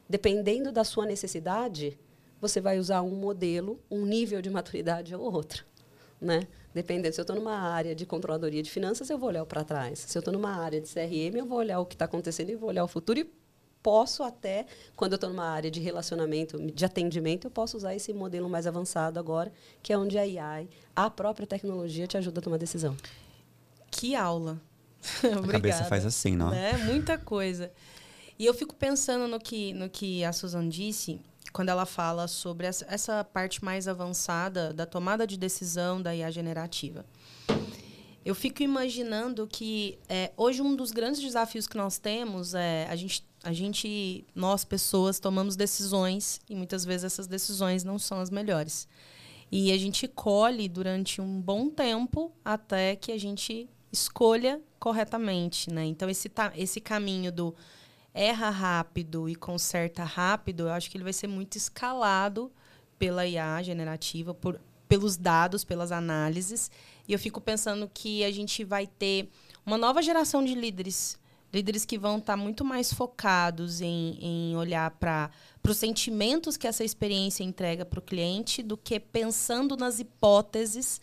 Dependendo 0.07 0.71
da 0.71 0.83
sua 0.83 1.07
necessidade, 1.07 1.97
você 2.39 2.61
vai 2.61 2.77
usar 2.77 3.01
um 3.01 3.15
modelo, 3.15 3.79
um 3.89 4.05
nível 4.05 4.43
de 4.43 4.51
maturidade 4.51 5.15
ou 5.15 5.23
outro. 5.33 5.65
Né? 6.21 6.47
Dependendo, 6.71 7.15
se 7.15 7.19
eu 7.19 7.23
estou 7.23 7.35
numa 7.35 7.57
área 7.57 7.95
de 7.95 8.05
controladoria 8.05 8.61
de 8.61 8.69
finanças, 8.69 9.09
eu 9.09 9.17
vou 9.17 9.29
olhar 9.29 9.45
para 9.45 9.63
trás. 9.63 9.99
Se 9.99 10.15
eu 10.15 10.19
estou 10.19 10.31
numa 10.31 10.51
área 10.51 10.79
de 10.79 10.87
CRM, 10.87 11.35
eu 11.35 11.45
vou 11.47 11.57
olhar 11.57 11.79
o 11.79 11.85
que 11.85 11.95
está 11.95 12.05
acontecendo 12.05 12.51
e 12.51 12.55
vou 12.55 12.69
olhar 12.69 12.83
o 12.83 12.87
futuro 12.87 13.19
e 13.19 13.38
posso 13.81 14.23
até, 14.23 14.65
quando 14.95 15.13
eu 15.13 15.15
estou 15.15 15.29
numa 15.29 15.45
área 15.45 15.71
de 15.71 15.79
relacionamento, 15.79 16.59
de 16.71 16.85
atendimento, 16.85 17.47
eu 17.47 17.51
posso 17.51 17.77
usar 17.77 17.95
esse 17.95 18.13
modelo 18.13 18.49
mais 18.49 18.67
avançado 18.67 19.19
agora, 19.19 19.51
que 19.81 19.93
é 19.93 19.97
onde 19.97 20.17
a 20.17 20.21
AI, 20.21 20.67
a 20.95 21.09
própria 21.09 21.47
tecnologia, 21.47 22.07
te 22.07 22.17
ajuda 22.17 22.39
a 22.39 22.43
tomar 22.43 22.57
decisão. 22.57 22.95
Que 23.89 24.15
aula! 24.15 24.61
a 25.23 25.51
cabeça 25.51 25.85
faz 25.85 26.05
assim, 26.05 26.35
não? 26.35 26.53
É 26.53 26.77
muita 26.77 27.17
coisa. 27.17 27.71
E 28.37 28.45
eu 28.45 28.53
fico 28.53 28.75
pensando 28.75 29.27
no 29.27 29.39
que, 29.39 29.73
no 29.73 29.89
que 29.89 30.23
a 30.23 30.31
Susan 30.31 30.67
disse, 30.67 31.19
quando 31.51 31.69
ela 31.69 31.85
fala 31.85 32.27
sobre 32.27 32.67
essa, 32.67 32.85
essa 32.89 33.23
parte 33.23 33.63
mais 33.63 33.87
avançada 33.87 34.73
da 34.73 34.85
tomada 34.85 35.25
de 35.25 35.37
decisão 35.37 36.01
da 36.01 36.15
IA 36.15 36.31
generativa. 36.31 37.05
Eu 38.25 38.35
fico 38.35 38.61
imaginando 38.61 39.47
que 39.47 39.97
é, 40.07 40.31
hoje 40.35 40.61
um 40.61 40.75
dos 40.75 40.91
grandes 40.91 41.21
desafios 41.21 41.67
que 41.67 41.77
nós 41.77 41.97
temos 41.97 42.53
é 42.53 42.87
a 42.89 42.95
gente 42.95 43.27
a 43.43 43.53
gente, 43.53 44.25
nós 44.35 44.65
pessoas, 44.65 45.19
tomamos 45.19 45.55
decisões 45.55 46.41
e 46.49 46.55
muitas 46.55 46.83
vezes 46.83 47.05
essas 47.05 47.27
decisões 47.27 47.83
não 47.83 47.97
são 47.97 48.19
as 48.19 48.29
melhores. 48.29 48.87
E 49.51 49.71
a 49.71 49.77
gente 49.77 50.07
colhe 50.07 50.67
durante 50.67 51.21
um 51.21 51.41
bom 51.41 51.69
tempo 51.69 52.31
até 52.43 52.95
que 52.95 53.11
a 53.11 53.17
gente 53.17 53.67
escolha 53.91 54.61
corretamente, 54.77 55.71
né? 55.71 55.85
Então 55.85 56.09
esse 56.09 56.29
esse 56.55 56.79
caminho 56.79 57.31
do 57.31 57.55
erra 58.13 58.49
rápido 58.49 59.29
e 59.29 59.35
conserta 59.35 60.03
rápido, 60.03 60.63
eu 60.63 60.71
acho 60.71 60.89
que 60.89 60.97
ele 60.97 61.03
vai 61.03 61.13
ser 61.13 61.27
muito 61.27 61.57
escalado 61.57 62.51
pela 62.97 63.25
IA 63.25 63.61
generativa, 63.63 64.33
por, 64.33 64.59
pelos 64.87 65.15
dados, 65.15 65.63
pelas 65.63 65.91
análises. 65.91 66.69
E 67.09 67.13
eu 67.13 67.19
fico 67.19 67.41
pensando 67.41 67.91
que 67.93 68.23
a 68.23 68.31
gente 68.31 68.63
vai 68.63 68.87
ter 68.87 69.29
uma 69.65 69.77
nova 69.77 70.01
geração 70.01 70.45
de 70.45 70.55
líderes 70.55 71.19
Líderes 71.51 71.83
que 71.83 71.97
vão 71.97 72.19
estar 72.19 72.33
tá 72.33 72.37
muito 72.37 72.63
mais 72.63 72.93
focados 72.93 73.81
em, 73.81 74.17
em 74.21 74.55
olhar 74.55 74.91
para 74.91 75.31
os 75.67 75.77
sentimentos 75.77 76.55
que 76.55 76.67
essa 76.67 76.83
experiência 76.83 77.43
entrega 77.43 77.83
para 77.83 77.97
o 77.97 78.03
cliente 78.03 78.61
do 78.61 78.77
que 78.77 78.99
pensando 78.99 79.75
nas 79.75 79.99
hipóteses 79.99 81.01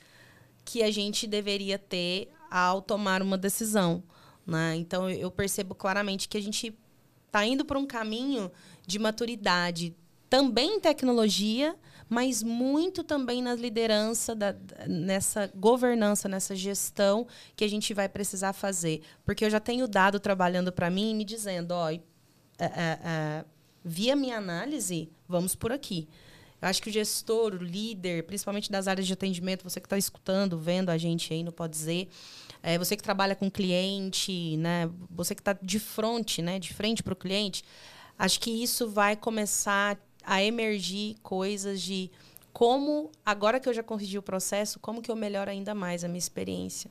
que 0.64 0.84
a 0.84 0.90
gente 0.90 1.26
deveria 1.26 1.78
ter 1.78 2.32
ao 2.48 2.80
tomar 2.80 3.22
uma 3.22 3.36
decisão. 3.36 4.02
Né? 4.46 4.76
Então, 4.76 5.10
eu 5.10 5.32
percebo 5.32 5.74
claramente 5.74 6.28
que 6.28 6.38
a 6.38 6.42
gente 6.42 6.72
está 7.26 7.44
indo 7.44 7.64
para 7.64 7.78
um 7.78 7.86
caminho 7.86 8.50
de 8.86 9.00
maturidade 9.00 9.96
também 10.30 10.76
em 10.76 10.80
tecnologia, 10.80 11.74
mas 12.08 12.42
muito 12.42 13.02
também 13.02 13.42
na 13.42 13.54
liderança, 13.54 14.34
da, 14.34 14.54
nessa 14.86 15.50
governança, 15.54 16.28
nessa 16.28 16.54
gestão 16.54 17.26
que 17.54 17.64
a 17.64 17.68
gente 17.68 17.92
vai 17.92 18.08
precisar 18.08 18.52
fazer. 18.52 19.02
Porque 19.24 19.44
eu 19.44 19.50
já 19.50 19.60
tenho 19.60 19.88
dado 19.88 20.20
trabalhando 20.20 20.72
para 20.72 20.88
mim 20.90 21.14
me 21.14 21.24
dizendo, 21.24 21.72
ó, 21.72 21.90
é, 21.90 23.44
via 23.84 24.16
minha 24.16 24.36
análise, 24.36 25.10
vamos 25.28 25.54
por 25.54 25.72
aqui. 25.72 26.08
Eu 26.60 26.68
acho 26.68 26.82
que 26.82 26.88
o 26.88 26.92
gestor, 26.92 27.54
o 27.54 27.62
líder, 27.62 28.24
principalmente 28.24 28.70
das 28.70 28.88
áreas 28.88 29.06
de 29.06 29.12
atendimento, 29.12 29.62
você 29.62 29.78
que 29.78 29.86
está 29.86 29.98
escutando, 29.98 30.58
vendo 30.58 30.90
a 30.90 30.96
gente 30.96 31.32
aí 31.32 31.42
no 31.42 31.52
Pode 31.52 31.72
Dizer, 31.72 32.08
é, 32.62 32.78
você 32.78 32.96
que 32.96 33.02
trabalha 33.02 33.36
com 33.36 33.50
cliente, 33.50 34.56
né, 34.56 34.90
você 35.10 35.34
que 35.34 35.40
está 35.40 35.52
de 35.52 35.78
frente, 35.78 36.40
né, 36.40 36.58
de 36.58 36.72
frente 36.72 37.02
para 37.02 37.12
o 37.12 37.16
cliente, 37.16 37.62
acho 38.18 38.40
que 38.40 38.50
isso 38.50 38.88
vai 38.88 39.16
começar 39.16 39.98
a 40.26 40.42
emergir 40.42 41.16
coisas 41.22 41.80
de 41.80 42.10
como, 42.52 43.12
agora 43.24 43.60
que 43.60 43.68
eu 43.68 43.72
já 43.72 43.82
corrigi 43.82 44.18
o 44.18 44.22
processo, 44.22 44.80
como 44.80 45.00
que 45.00 45.10
eu 45.10 45.16
melhoro 45.16 45.50
ainda 45.50 45.74
mais 45.74 46.02
a 46.02 46.08
minha 46.08 46.18
experiência. 46.18 46.90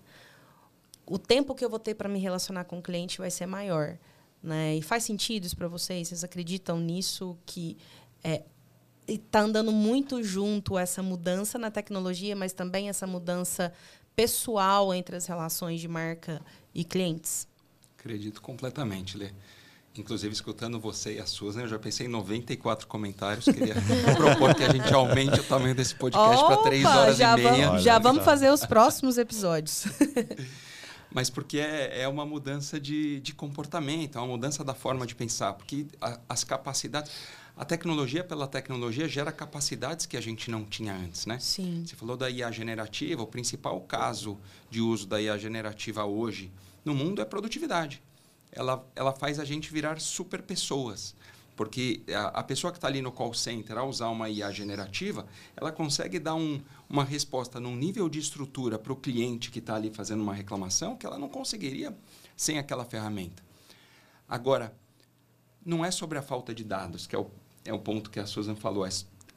O 1.06 1.20
tempo 1.20 1.54
que 1.54 1.66
eu 1.66 1.70
vou 1.70 1.80
ter 1.80 1.96
para 1.96 2.08
me 2.08 2.18
relacionar 2.18 2.64
com 2.64 2.80
o 2.80 2.82
cliente 2.82 3.18
vai 3.18 3.30
ser 3.30 3.46
maior. 3.46 3.98
Né? 4.42 4.76
E 4.76 4.82
faz 4.82 5.04
sentido 5.04 5.46
isso 5.46 5.58
para 5.58 5.68
vocês? 5.68 6.08
Vocês 6.08 6.24
acreditam 6.24 6.80
nisso? 6.80 7.38
Que 7.46 7.78
é, 8.24 8.44
está 9.08 9.42
andando 9.42 9.72
muito 9.72 10.24
junto 10.24 10.78
essa 10.78 11.04
mudança 11.04 11.58
na 11.58 11.70
tecnologia, 11.70 12.36
mas 12.36 12.54
também 12.54 12.90
essa 12.90 13.06
mudança 13.06 13.74
pessoal 14.16 14.94
entre 14.94 15.16
as 15.16 15.26
relações 15.26 15.82
de 15.82 15.88
marca 15.88 16.42
e 16.74 16.84
clientes? 16.84 17.48
Acredito 17.98 18.42
completamente, 18.42 19.18
Lê. 19.18 19.32
Inclusive, 19.98 20.34
escutando 20.34 20.80
você 20.80 21.16
e 21.16 21.20
a 21.20 21.26
Susan, 21.26 21.62
eu 21.62 21.68
já 21.68 21.80
pensei 21.80 22.06
em 22.06 22.10
94 22.10 22.86
comentários. 22.86 23.46
Queria 23.46 23.76
propor 24.18 24.54
que 24.54 24.64
a 24.64 24.70
gente 24.70 24.94
aumente 24.94 25.40
o 25.40 25.44
tamanho 25.44 25.74
desse 25.74 25.96
podcast 25.96 26.46
para 26.46 26.58
três 26.58 26.86
horas 26.86 27.18
já 27.18 27.38
e 27.38 27.44
meia. 27.44 27.68
Vamos, 27.68 27.84
já 27.84 28.00
vamos 28.00 28.26
fazer 28.26 28.50
os 28.52 28.66
próximos 28.66 29.18
episódios. 29.18 29.86
Mas 31.14 31.30
porque 31.30 31.60
é, 31.60 32.02
é 32.02 32.08
uma 32.10 32.26
mudança 32.26 32.78
de, 32.78 33.22
de 33.22 33.34
comportamento, 33.34 34.18
é 34.18 34.22
uma 34.22 34.28
mudança 34.28 34.66
da 34.66 34.74
forma 34.74 35.08
de 35.08 35.16
pensar. 35.16 35.54
Porque 35.54 35.88
a, 36.02 36.20
as 36.28 36.44
capacidades... 36.44 37.10
a 37.56 37.64
tecnologia 37.64 38.22
pela 38.22 38.48
tecnologia 38.48 39.08
gera 39.08 39.32
capacidades 39.32 40.06
que 40.06 40.18
a 40.18 40.22
gente 40.22 40.52
não 40.52 40.66
tinha 40.66 40.94
antes, 40.94 41.26
né? 41.26 41.40
Sim. 41.40 41.86
Você 41.86 41.96
falou 41.96 42.18
da 42.18 42.30
IA 42.30 42.52
generativa, 42.52 43.22
o 43.22 43.28
principal 43.28 43.80
caso 43.80 44.38
de 44.70 44.82
uso 44.82 45.08
da 45.08 45.22
IA 45.22 45.38
generativa 45.38 46.04
hoje 46.04 46.52
no 46.84 46.94
mundo 46.94 47.22
é 47.22 47.26
produtividade. 47.26 48.04
Ela, 48.52 48.86
ela 48.96 49.14
faz 49.14 49.40
a 49.40 49.46
gente 49.46 49.72
virar 49.72 50.00
super 50.00 50.42
pessoas. 50.42 51.16
Porque 51.56 52.02
a, 52.10 52.40
a 52.40 52.44
pessoa 52.44 52.72
que 52.72 52.78
está 52.78 52.88
ali 52.88 53.02
no 53.02 53.12
call 53.12 53.34
center, 53.34 53.78
ao 53.78 53.88
usar 53.88 54.10
uma 54.10 54.30
IA 54.30 54.52
generativa, 54.52 55.26
ela 55.56 55.72
consegue 55.72 56.20
dar 56.20 56.36
um, 56.36 56.62
uma 56.90 57.04
resposta 57.04 57.60
num 57.60 57.76
nível 57.76 58.10
de 58.10 58.20
estrutura 58.20 58.78
para 58.78 58.92
o 58.92 58.96
cliente 58.96 59.50
que 59.50 59.60
está 59.60 59.76
ali 59.76 59.90
fazendo 59.90 60.22
uma 60.22 60.34
reclamação 60.34 60.98
que 60.98 61.06
ela 61.06 61.18
não 61.18 61.30
conseguiria 61.30 61.98
sem 62.36 62.58
aquela 62.60 62.84
ferramenta. 62.84 63.42
Agora, 64.28 64.76
não 65.66 65.86
é 65.86 65.92
sobre 65.92 66.18
a 66.18 66.22
falta 66.22 66.54
de 66.54 66.64
dados, 66.64 67.08
que 67.08 67.16
é 67.16 67.20
o 67.20 67.30
é 67.66 67.74
o 67.74 67.80
ponto 67.80 68.10
que 68.10 68.20
a 68.20 68.28
Susan 68.28 68.56
falou. 68.56 68.86
É, 68.86 68.90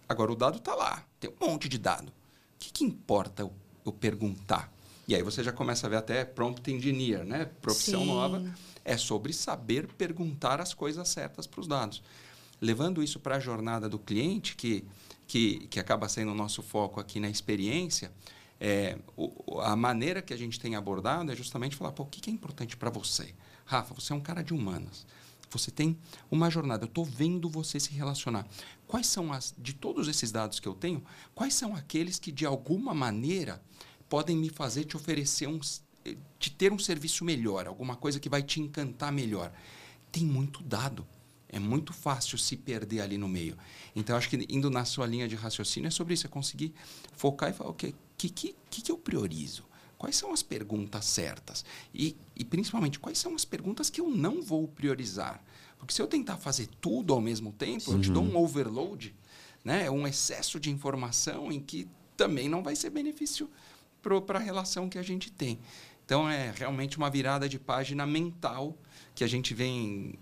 agora, 0.09 0.31
o 0.31 0.37
dado 0.37 0.59
está 0.59 0.75
lá, 0.75 1.03
tem 1.19 1.31
um 1.41 1.47
monte 1.47 1.69
de 1.69 1.79
dado. 1.79 2.11
O 2.11 2.13
que, 2.59 2.71
que 2.71 2.85
importa 2.85 3.43
eu, 3.43 3.53
eu, 3.85 3.93
perguntar? 3.93 4.71
E 5.09 5.15
aí 5.15 5.23
você 5.23 5.43
já 5.43 5.51
começa 5.51 5.87
a 5.87 5.91
ver 5.91 5.97
até 5.97 6.25
prompt 6.25 6.71
engineer, 6.71 7.25
né? 7.25 7.47
Profissão 7.63 8.01
Sim. 8.01 8.07
nova. 8.07 8.55
É 8.89 8.97
sobre 8.97 9.35
saber 9.35 9.87
perguntar 9.87 10.63
as 10.63 10.73
coisas 10.73 11.07
certas 11.11 11.47
para 11.47 11.61
os 11.61 11.67
dados. 11.67 12.03
Levando 12.59 13.03
isso 13.03 13.21
para 13.21 13.37
a 13.37 13.39
jornada 13.39 13.87
do 13.87 13.99
cliente, 13.99 14.57
que, 14.57 14.83
que, 15.27 15.67
que 15.67 15.79
acaba 15.79 16.09
sendo 16.09 16.33
o 16.33 16.35
nosso 16.35 16.63
foco 16.63 16.99
aqui 16.99 17.21
na 17.21 17.29
experiência, 17.29 18.11
é, 18.59 18.99
o, 19.15 19.61
a 19.61 19.77
maneira 19.77 20.23
que 20.23 20.33
a 20.33 20.37
gente 20.39 20.59
tem 20.59 20.75
abordado 20.75 21.31
é 21.31 21.37
justamente 21.37 21.77
falar, 21.77 21.93
pô, 21.93 22.05
o 22.05 22.07
que, 22.07 22.31
é 22.31 22.33
importante 22.33 22.79
para 22.79 22.89
você? 22.89 23.35
Rafa, 23.67 23.93
você 23.93 24.15
é 24.15 24.17
um 24.17 24.23
cara 24.23 24.43
de 24.43 24.55
humanas. 24.55 25.07
Você 25.51 25.71
tem 25.71 25.99
uma 26.31 26.49
jornada. 26.49 26.85
Eu 26.85 26.89
estou 26.89 27.05
vendo 27.05 27.47
você 27.47 27.79
se 27.79 27.93
relacionar. 27.93 28.47
Quais 28.87 29.07
são 29.07 29.35
as, 29.35 29.55
de 29.59 29.75
todos 29.75 30.09
esses 30.09 30.33
dados 30.33 30.61
que 30.61 30.67
eu 30.67 30.75
tenho, 30.75 31.05
quais 31.35 31.53
são 31.53 31.77
aqueles 31.77 32.19
que 32.19 32.33
de 32.33 32.47
alguma 32.47 32.95
maneira 32.95 33.63
podem 34.09 34.35
me 34.35 34.49
fazer 34.49 34.85
te 34.85 34.97
oferecer 34.97 35.47
um, 35.47 35.61
te 36.49 36.55
ter 36.55 36.73
um 36.73 36.79
serviço 36.79 37.25
melhor, 37.25 37.67
alguma 37.67 37.97
coisa 37.97 38.19
que 38.19 38.29
vai 38.29 38.43
te 38.43 38.61
encantar 38.61 39.13
melhor? 39.13 39.53
Tem 40.11 40.25
muito 40.25 40.63
dado. 40.63 41.07
É 41.51 41.59
muito 41.59 41.95
fácil 41.95 42.37
se 42.37 42.57
perder 42.57 43.01
ali 43.01 43.17
no 43.17 43.27
meio. 43.27 43.57
Então, 43.97 44.17
acho 44.17 44.29
que 44.29 44.47
indo 44.51 44.69
na 44.69 44.85
sua 44.85 45.07
linha 45.07 45.27
de 45.27 45.35
raciocínio 45.35 45.89
é 45.89 45.91
sobre 45.91 46.13
isso, 46.13 46.27
é 46.27 46.29
conseguir 46.29 46.75
focar 47.17 47.51
e 47.51 47.53
falar, 47.55 47.71
o 47.71 47.73
okay, 47.73 47.95
que, 48.19 48.29
que, 48.29 48.55
que, 48.69 48.83
que 48.83 48.93
eu 48.93 48.99
priorizo? 48.99 49.69
quais 49.99 50.17
são 50.17 50.33
as 50.33 50.43
perguntas 50.43 51.05
certas? 51.05 51.65
E, 51.93 52.17
e 52.37 52.45
principalmente, 52.45 53.01
quais 53.01 53.19
são 53.19 53.35
as 53.35 53.45
perguntas 53.45 53.91
que 53.91 54.01
eu 54.01 54.09
não 54.09 54.41
vou 54.41 54.69
priorizar? 54.69 55.43
Porque 55.77 55.93
se 55.93 56.01
eu 56.01 56.07
tentar 56.07 56.37
fazer 56.37 56.69
tudo 56.81 57.13
ao 57.13 57.21
mesmo 57.21 57.53
tempo, 57.53 57.85
Sim. 57.85 57.93
eu 57.95 58.01
te 58.01 58.11
dou 58.11 58.23
um 58.23 58.37
overload, 58.37 59.15
né? 59.65 59.91
um 59.91 60.07
excesso 60.07 60.59
de 60.59 60.71
informação 60.71 61.51
em 61.51 61.61
que 61.61 61.89
também 62.17 62.49
não 62.49 62.63
vai 62.63 62.77
ser 62.77 62.91
benefício 62.91 63.51
para 64.27 64.39
a 64.39 64.43
relação 64.43 64.89
que 64.89 64.99
a 64.99 65.03
gente 65.03 65.31
tem. 65.31 65.59
Então, 66.09 66.27
é 66.27 66.51
realmente 66.57 66.97
uma 66.97 67.11
virada 67.11 67.47
de 67.47 67.59
página 67.59 68.07
mental 68.07 68.75
que 69.15 69.23
a 69.23 69.27
gente 69.27 69.53
vem 69.53 70.19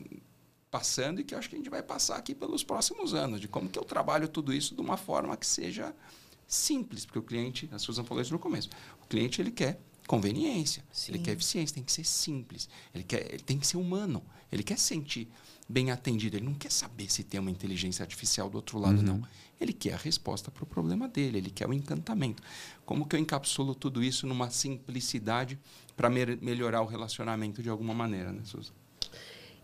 passando 0.69 1.21
e 1.21 1.25
que 1.25 1.33
eu 1.33 1.39
acho 1.39 1.49
que 1.49 1.55
a 1.55 1.59
gente 1.59 1.71
vai 1.71 1.81
passar 1.81 2.17
aqui 2.17 2.35
pelos 2.35 2.65
próximos 2.65 3.15
anos, 3.15 3.41
de 3.41 3.47
como 3.47 3.69
que 3.69 3.79
eu 3.79 3.85
trabalho 3.85 4.27
tudo 4.27 4.53
isso 4.53 4.75
de 4.75 4.81
uma 4.81 4.97
forma 4.97 5.37
que 5.37 5.47
seja 5.47 5.95
simples, 6.45 7.07
porque 7.07 7.21
o 7.21 7.23
cliente, 7.23 7.69
a 7.71 7.79
Susan 7.79 8.03
falou 8.03 8.21
isso 8.21 8.33
no 8.33 8.39
começo, 8.41 8.69
o 9.01 9.07
cliente 9.07 9.41
ele 9.41 9.53
quer 9.53 9.81
conveniência, 10.09 10.85
Sim. 10.91 11.13
ele 11.13 11.19
quer 11.21 11.35
eficiência, 11.35 11.77
tem 11.77 11.85
que 11.85 11.93
ser 11.93 12.05
simples, 12.05 12.69
ele, 12.93 13.05
quer, 13.05 13.25
ele 13.33 13.45
tem 13.45 13.57
que 13.57 13.65
ser 13.65 13.77
humano, 13.77 14.25
ele 14.51 14.65
quer 14.65 14.81
sentir 14.81 15.29
bem 15.69 15.93
atendido, 15.93 16.37
ele 16.37 16.47
não 16.47 16.55
quer 16.55 16.73
saber 16.73 17.09
se 17.13 17.23
tem 17.23 17.39
uma 17.39 17.51
inteligência 17.51 18.03
artificial 18.03 18.51
do 18.51 18.57
outro 18.57 18.77
lado, 18.81 18.97
uhum. 18.97 19.03
não. 19.03 19.29
Ele 19.61 19.73
quer 19.73 19.95
a 19.95 19.97
resposta 19.97 20.51
para 20.51 20.65
o 20.65 20.67
problema 20.67 21.09
dele, 21.09 21.39
ele 21.39 21.51
quer 21.51 21.69
o 21.69 21.73
encantamento. 21.73 22.43
Como 22.85 23.07
que 23.07 23.17
eu 23.17 23.21
encapsulo 23.21 23.75
tudo 23.75 24.03
isso 24.03 24.27
numa 24.27 24.51
simplicidade 24.51 25.59
para 25.97 26.11
me 26.11 26.37
melhorar 26.37 26.83
o 26.83 26.87
relacionamento 26.87 27.63
de 27.63 27.71
alguma 27.71 27.95
maneira, 27.95 28.33
né, 28.33 28.43
Susan? 28.45 28.73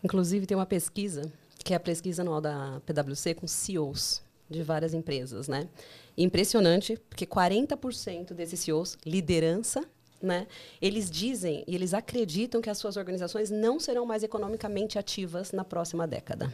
Inclusive, 0.03 0.47
tem 0.47 0.57
uma 0.57 0.67
pesquisa, 0.67 1.31
que 1.63 1.73
é 1.73 1.77
a 1.77 1.81
pesquisa 1.81 2.23
anual 2.23 2.41
da 2.41 2.81
PwC 2.87 3.35
com 3.35 3.47
CEOs 3.47 4.23
de 4.51 4.63
várias 4.63 4.95
empresas, 4.95 5.47
né? 5.49 5.69
Impressionante, 6.17 6.99
porque 7.09 7.27
40% 7.27 8.35
desses 8.35 8.61
CEOs, 8.61 8.99
liderança, 9.05 9.85
né? 10.21 10.47
Eles 10.81 11.11
dizem 11.11 11.65
e 11.67 11.75
eles 11.75 11.95
acreditam 11.95 12.61
que 12.61 12.71
as 12.71 12.79
suas 12.79 12.97
organizações 12.97 13.51
não 13.51 13.81
serão 13.81 14.07
mais 14.07 14.23
economicamente 14.23 14.99
ativas 14.99 15.53
na 15.53 15.65
próxima 15.65 16.07
década. 16.07 16.53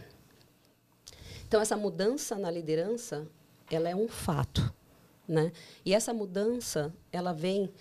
Então 1.48 1.60
essa 1.60 1.76
mudança 1.76 2.36
na 2.36 2.50
liderança, 2.50 3.26
ela 3.70 3.88
é 3.88 3.96
um 3.96 4.06
fato, 4.06 4.72
né? 5.26 5.50
E 5.84 5.94
essa 5.94 6.12
mudança, 6.12 6.92
ela 7.10 7.32
vem 7.32 7.72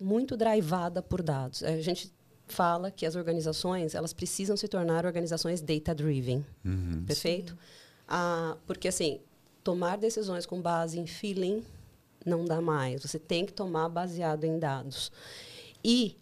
muito 0.00 0.36
drivada 0.36 1.02
por 1.02 1.22
dados. 1.22 1.62
A 1.62 1.78
gente 1.80 2.10
fala 2.46 2.90
que 2.90 3.06
as 3.06 3.16
organizações 3.16 3.94
elas 3.94 4.12
precisam 4.12 4.56
se 4.56 4.66
tornar 4.66 5.04
organizações 5.06 5.60
data 5.60 5.94
driven, 5.94 6.44
uhum. 6.64 7.04
perfeito? 7.06 7.56
Ah, 8.08 8.56
porque 8.66 8.88
assim 8.88 9.20
tomar 9.62 9.96
decisões 9.96 10.44
com 10.44 10.60
base 10.60 10.98
em 10.98 11.06
feeling 11.06 11.64
não 12.24 12.44
dá 12.44 12.60
mais. 12.60 13.02
Você 13.02 13.18
tem 13.18 13.44
que 13.44 13.52
tomar 13.52 13.88
baseado 13.90 14.44
em 14.44 14.58
dados. 14.58 15.12
E 15.82 16.16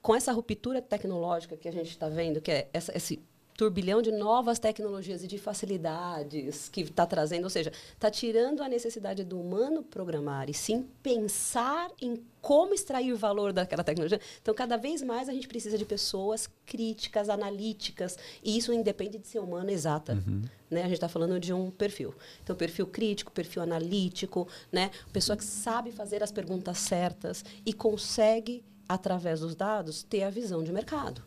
com 0.00 0.14
essa 0.14 0.32
ruptura 0.32 0.80
tecnológica 0.80 1.56
que 1.56 1.68
a 1.68 1.72
gente 1.72 1.90
está 1.90 2.08
vendo, 2.08 2.40
que 2.40 2.50
é 2.50 2.68
essa, 2.72 2.96
esse 2.96 3.20
turbilhão 3.58 4.00
de 4.00 4.12
novas 4.12 4.60
tecnologias 4.60 5.24
e 5.24 5.26
de 5.26 5.36
facilidades 5.36 6.68
que 6.68 6.82
está 6.82 7.04
trazendo, 7.04 7.42
ou 7.42 7.50
seja, 7.50 7.72
está 7.92 8.08
tirando 8.08 8.62
a 8.62 8.68
necessidade 8.68 9.24
do 9.24 9.40
humano 9.40 9.82
programar 9.82 10.48
e 10.48 10.54
sim 10.54 10.86
pensar 11.02 11.90
em 12.00 12.22
como 12.40 12.72
extrair 12.72 13.12
valor 13.14 13.52
daquela 13.52 13.82
tecnologia. 13.82 14.20
Então, 14.40 14.54
cada 14.54 14.76
vez 14.76 15.02
mais 15.02 15.28
a 15.28 15.32
gente 15.32 15.48
precisa 15.48 15.76
de 15.76 15.84
pessoas 15.84 16.48
críticas, 16.64 17.28
analíticas, 17.28 18.16
e 18.44 18.56
isso 18.56 18.72
independe 18.72 19.18
de 19.18 19.26
ser 19.26 19.40
humano 19.40 19.70
exata. 19.70 20.12
Uhum. 20.12 20.42
Né? 20.70 20.82
A 20.82 20.84
gente 20.84 20.94
está 20.94 21.08
falando 21.08 21.40
de 21.40 21.52
um 21.52 21.68
perfil. 21.68 22.14
Então, 22.44 22.54
perfil 22.54 22.86
crítico, 22.86 23.32
perfil 23.32 23.62
analítico, 23.62 24.46
né? 24.70 24.92
pessoa 25.12 25.36
que 25.36 25.44
sabe 25.44 25.90
fazer 25.90 26.22
as 26.22 26.30
perguntas 26.30 26.78
certas 26.78 27.44
e 27.66 27.72
consegue, 27.72 28.62
através 28.88 29.40
dos 29.40 29.56
dados, 29.56 30.04
ter 30.04 30.22
a 30.22 30.30
visão 30.30 30.62
de 30.62 30.72
mercado 30.72 31.24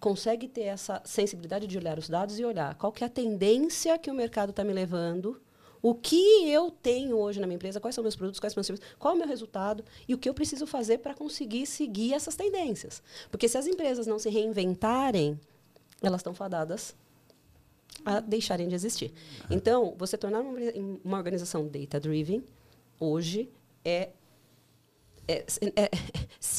consegue 0.00 0.48
ter 0.48 0.62
essa 0.62 1.02
sensibilidade 1.04 1.66
de 1.66 1.76
olhar 1.76 1.98
os 1.98 2.08
dados 2.08 2.38
e 2.38 2.44
olhar 2.44 2.74
qual 2.76 2.92
que 2.92 3.02
é 3.02 3.06
a 3.06 3.10
tendência 3.10 3.98
que 3.98 4.10
o 4.10 4.14
mercado 4.14 4.50
está 4.50 4.62
me 4.62 4.72
levando, 4.72 5.40
o 5.80 5.94
que 5.94 6.48
eu 6.48 6.70
tenho 6.70 7.16
hoje 7.16 7.40
na 7.40 7.46
minha 7.46 7.56
empresa, 7.56 7.80
quais 7.80 7.94
são 7.94 8.02
meus 8.02 8.16
produtos, 8.16 8.40
quais 8.40 8.52
são 8.52 8.60
meus 8.60 8.66
serviços, 8.66 8.94
qual 8.98 9.12
é 9.12 9.16
o 9.16 9.18
meu 9.18 9.28
resultado 9.28 9.84
e 10.08 10.14
o 10.14 10.18
que 10.18 10.28
eu 10.28 10.34
preciso 10.34 10.66
fazer 10.66 10.98
para 10.98 11.14
conseguir 11.14 11.66
seguir 11.66 12.14
essas 12.14 12.34
tendências. 12.34 13.02
Porque 13.30 13.48
se 13.48 13.56
as 13.56 13.66
empresas 13.66 14.06
não 14.06 14.18
se 14.18 14.28
reinventarem, 14.28 15.38
elas 16.02 16.20
estão 16.20 16.34
fadadas 16.34 16.94
a 18.04 18.20
deixarem 18.20 18.68
de 18.68 18.74
existir. 18.74 19.12
Então, 19.50 19.94
você 19.96 20.16
tornar 20.16 20.40
uma 20.40 21.16
organização 21.16 21.66
data-driven, 21.66 22.44
hoje, 22.98 23.48
é 23.84 24.10
é, 25.28 25.44
é, 25.76 25.90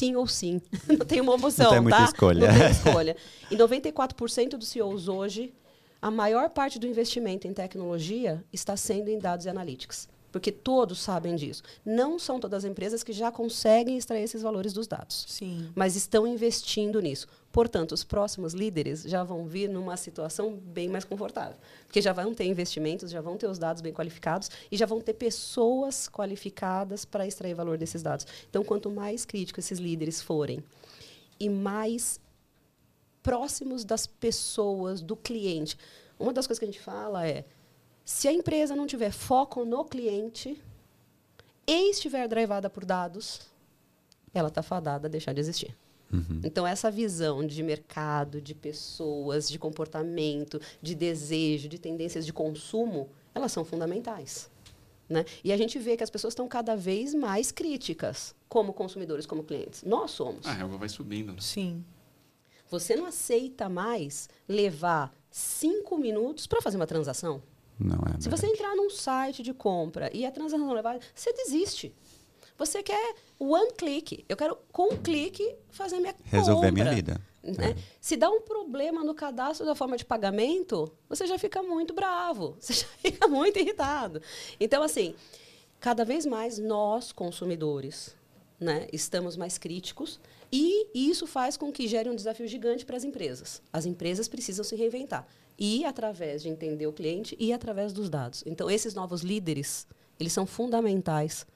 sim 0.00 0.16
ou 0.16 0.26
sim. 0.26 0.60
Não 0.88 1.04
tem 1.06 1.20
uma 1.20 1.34
opção, 1.34 1.66
Não 1.66 1.72
tem 1.72 1.80
muita 1.80 1.98
tá? 1.98 2.04
escolha. 2.04 2.50
Não 2.50 2.58
tem 2.58 2.70
escolha. 2.70 3.16
E 3.50 3.56
94% 3.56 4.56
dos 4.56 4.68
CEOs 4.68 5.08
hoje, 5.08 5.52
a 6.00 6.10
maior 6.10 6.48
parte 6.48 6.78
do 6.78 6.86
investimento 6.86 7.46
em 7.46 7.52
tecnologia 7.52 8.42
está 8.52 8.76
sendo 8.76 9.08
em 9.08 9.18
dados 9.18 9.44
e 9.44 9.50
analytics 9.50 10.08
porque 10.30 10.52
todos 10.52 11.00
sabem 11.00 11.36
disso. 11.36 11.62
Não 11.84 12.18
são 12.18 12.38
todas 12.38 12.64
as 12.64 12.70
empresas 12.70 13.02
que 13.02 13.12
já 13.12 13.30
conseguem 13.30 13.96
extrair 13.96 14.22
esses 14.22 14.42
valores 14.42 14.72
dos 14.72 14.86
dados, 14.86 15.26
Sim. 15.28 15.70
mas 15.74 15.96
estão 15.96 16.26
investindo 16.26 17.00
nisso. 17.00 17.26
Portanto, 17.52 17.92
os 17.92 18.04
próximos 18.04 18.54
líderes 18.54 19.02
já 19.02 19.24
vão 19.24 19.44
vir 19.46 19.68
numa 19.68 19.96
situação 19.96 20.52
bem 20.52 20.88
mais 20.88 21.04
confortável, 21.04 21.56
porque 21.84 22.00
já 22.00 22.12
vão 22.12 22.32
ter 22.32 22.44
investimentos, 22.44 23.10
já 23.10 23.20
vão 23.20 23.36
ter 23.36 23.48
os 23.48 23.58
dados 23.58 23.82
bem 23.82 23.92
qualificados 23.92 24.50
e 24.70 24.76
já 24.76 24.86
vão 24.86 25.00
ter 25.00 25.14
pessoas 25.14 26.08
qualificadas 26.08 27.04
para 27.04 27.26
extrair 27.26 27.54
valor 27.54 27.76
desses 27.76 28.02
dados. 28.02 28.26
Então, 28.48 28.62
quanto 28.62 28.88
mais 28.90 29.24
críticos 29.24 29.64
esses 29.64 29.78
líderes 29.80 30.22
forem 30.22 30.62
e 31.40 31.48
mais 31.48 32.20
próximos 33.22 33.84
das 33.84 34.06
pessoas, 34.06 35.00
do 35.00 35.16
cliente, 35.16 35.76
uma 36.18 36.32
das 36.32 36.46
coisas 36.46 36.58
que 36.58 36.64
a 36.64 36.70
gente 36.70 36.80
fala 36.80 37.26
é 37.26 37.44
se 38.10 38.26
a 38.26 38.32
empresa 38.32 38.74
não 38.74 38.88
tiver 38.88 39.12
foco 39.12 39.64
no 39.64 39.84
cliente 39.84 40.60
e 41.64 41.90
estiver 41.90 42.26
drivada 42.26 42.68
por 42.68 42.84
dados, 42.84 43.42
ela 44.34 44.48
está 44.48 44.64
fadada 44.64 45.06
a 45.06 45.10
deixar 45.10 45.32
de 45.32 45.38
existir. 45.38 45.78
Uhum. 46.12 46.40
Então, 46.42 46.66
essa 46.66 46.90
visão 46.90 47.46
de 47.46 47.62
mercado, 47.62 48.40
de 48.40 48.52
pessoas, 48.52 49.48
de 49.48 49.60
comportamento, 49.60 50.60
de 50.82 50.96
desejo, 50.96 51.68
de 51.68 51.78
tendências 51.78 52.26
de 52.26 52.32
consumo, 52.32 53.08
elas 53.32 53.52
são 53.52 53.64
fundamentais. 53.64 54.50
Né? 55.08 55.24
E 55.44 55.52
a 55.52 55.56
gente 55.56 55.78
vê 55.78 55.96
que 55.96 56.02
as 56.02 56.10
pessoas 56.10 56.32
estão 56.32 56.48
cada 56.48 56.74
vez 56.74 57.14
mais 57.14 57.52
críticas, 57.52 58.34
como 58.48 58.72
consumidores, 58.72 59.24
como 59.24 59.44
clientes. 59.44 59.84
Nós 59.84 60.10
somos. 60.10 60.44
A 60.46 60.52
régua 60.52 60.76
vai 60.76 60.88
subindo. 60.88 61.32
Né? 61.32 61.38
Sim. 61.40 61.84
Você 62.68 62.96
não 62.96 63.06
aceita 63.06 63.68
mais 63.68 64.28
levar 64.48 65.14
cinco 65.30 65.96
minutos 65.96 66.48
para 66.48 66.60
fazer 66.60 66.76
uma 66.76 66.88
transação. 66.88 67.40
Não 67.80 67.98
é 68.14 68.20
Se 68.20 68.28
você 68.28 68.46
entrar 68.46 68.76
num 68.76 68.90
site 68.90 69.42
de 69.42 69.54
compra 69.54 70.10
e 70.14 70.26
a 70.26 70.30
transação 70.30 70.70
levar, 70.72 70.98
você 71.14 71.32
desiste. 71.32 71.94
Você 72.58 72.82
quer 72.82 73.14
one 73.38 73.72
click. 73.72 74.24
Eu 74.28 74.36
quero, 74.36 74.58
com 74.70 74.92
um 74.92 74.96
clique, 74.98 75.56
fazer 75.70 75.98
minha 75.98 76.14
Resolver 76.24 76.68
compra. 76.68 76.84
minha 76.84 76.94
vida. 76.94 77.20
Né? 77.42 77.70
É. 77.70 77.76
Se 77.98 78.16
dá 78.16 78.28
um 78.28 78.42
problema 78.42 79.02
no 79.02 79.14
cadastro 79.14 79.64
da 79.64 79.74
forma 79.74 79.96
de 79.96 80.04
pagamento, 80.04 80.92
você 81.08 81.26
já 81.26 81.38
fica 81.38 81.62
muito 81.62 81.94
bravo, 81.94 82.56
você 82.60 82.74
já 82.74 82.86
fica 82.98 83.26
muito 83.26 83.58
irritado. 83.58 84.20
Então, 84.60 84.82
assim, 84.82 85.14
cada 85.78 86.04
vez 86.04 86.26
mais 86.26 86.58
nós, 86.58 87.12
consumidores, 87.12 88.14
né, 88.58 88.86
estamos 88.92 89.38
mais 89.38 89.56
críticos 89.56 90.20
e 90.52 90.88
isso 90.94 91.26
faz 91.26 91.56
com 91.56 91.70
que 91.70 91.86
gere 91.86 92.08
um 92.08 92.14
desafio 92.14 92.46
gigante 92.48 92.84
para 92.84 92.96
as 92.96 93.04
empresas. 93.04 93.62
As 93.72 93.86
empresas 93.86 94.28
precisam 94.28 94.64
se 94.64 94.74
reinventar 94.74 95.26
e 95.58 95.84
através 95.84 96.42
de 96.42 96.48
entender 96.48 96.86
o 96.86 96.92
cliente 96.92 97.36
e 97.38 97.52
através 97.52 97.92
dos 97.92 98.08
dados. 98.08 98.42
Então, 98.46 98.70
esses 98.70 98.94
novos 98.94 99.20
líderes, 99.20 99.86
eles 100.18 100.32
são 100.32 100.46
fundamentais 100.46 101.46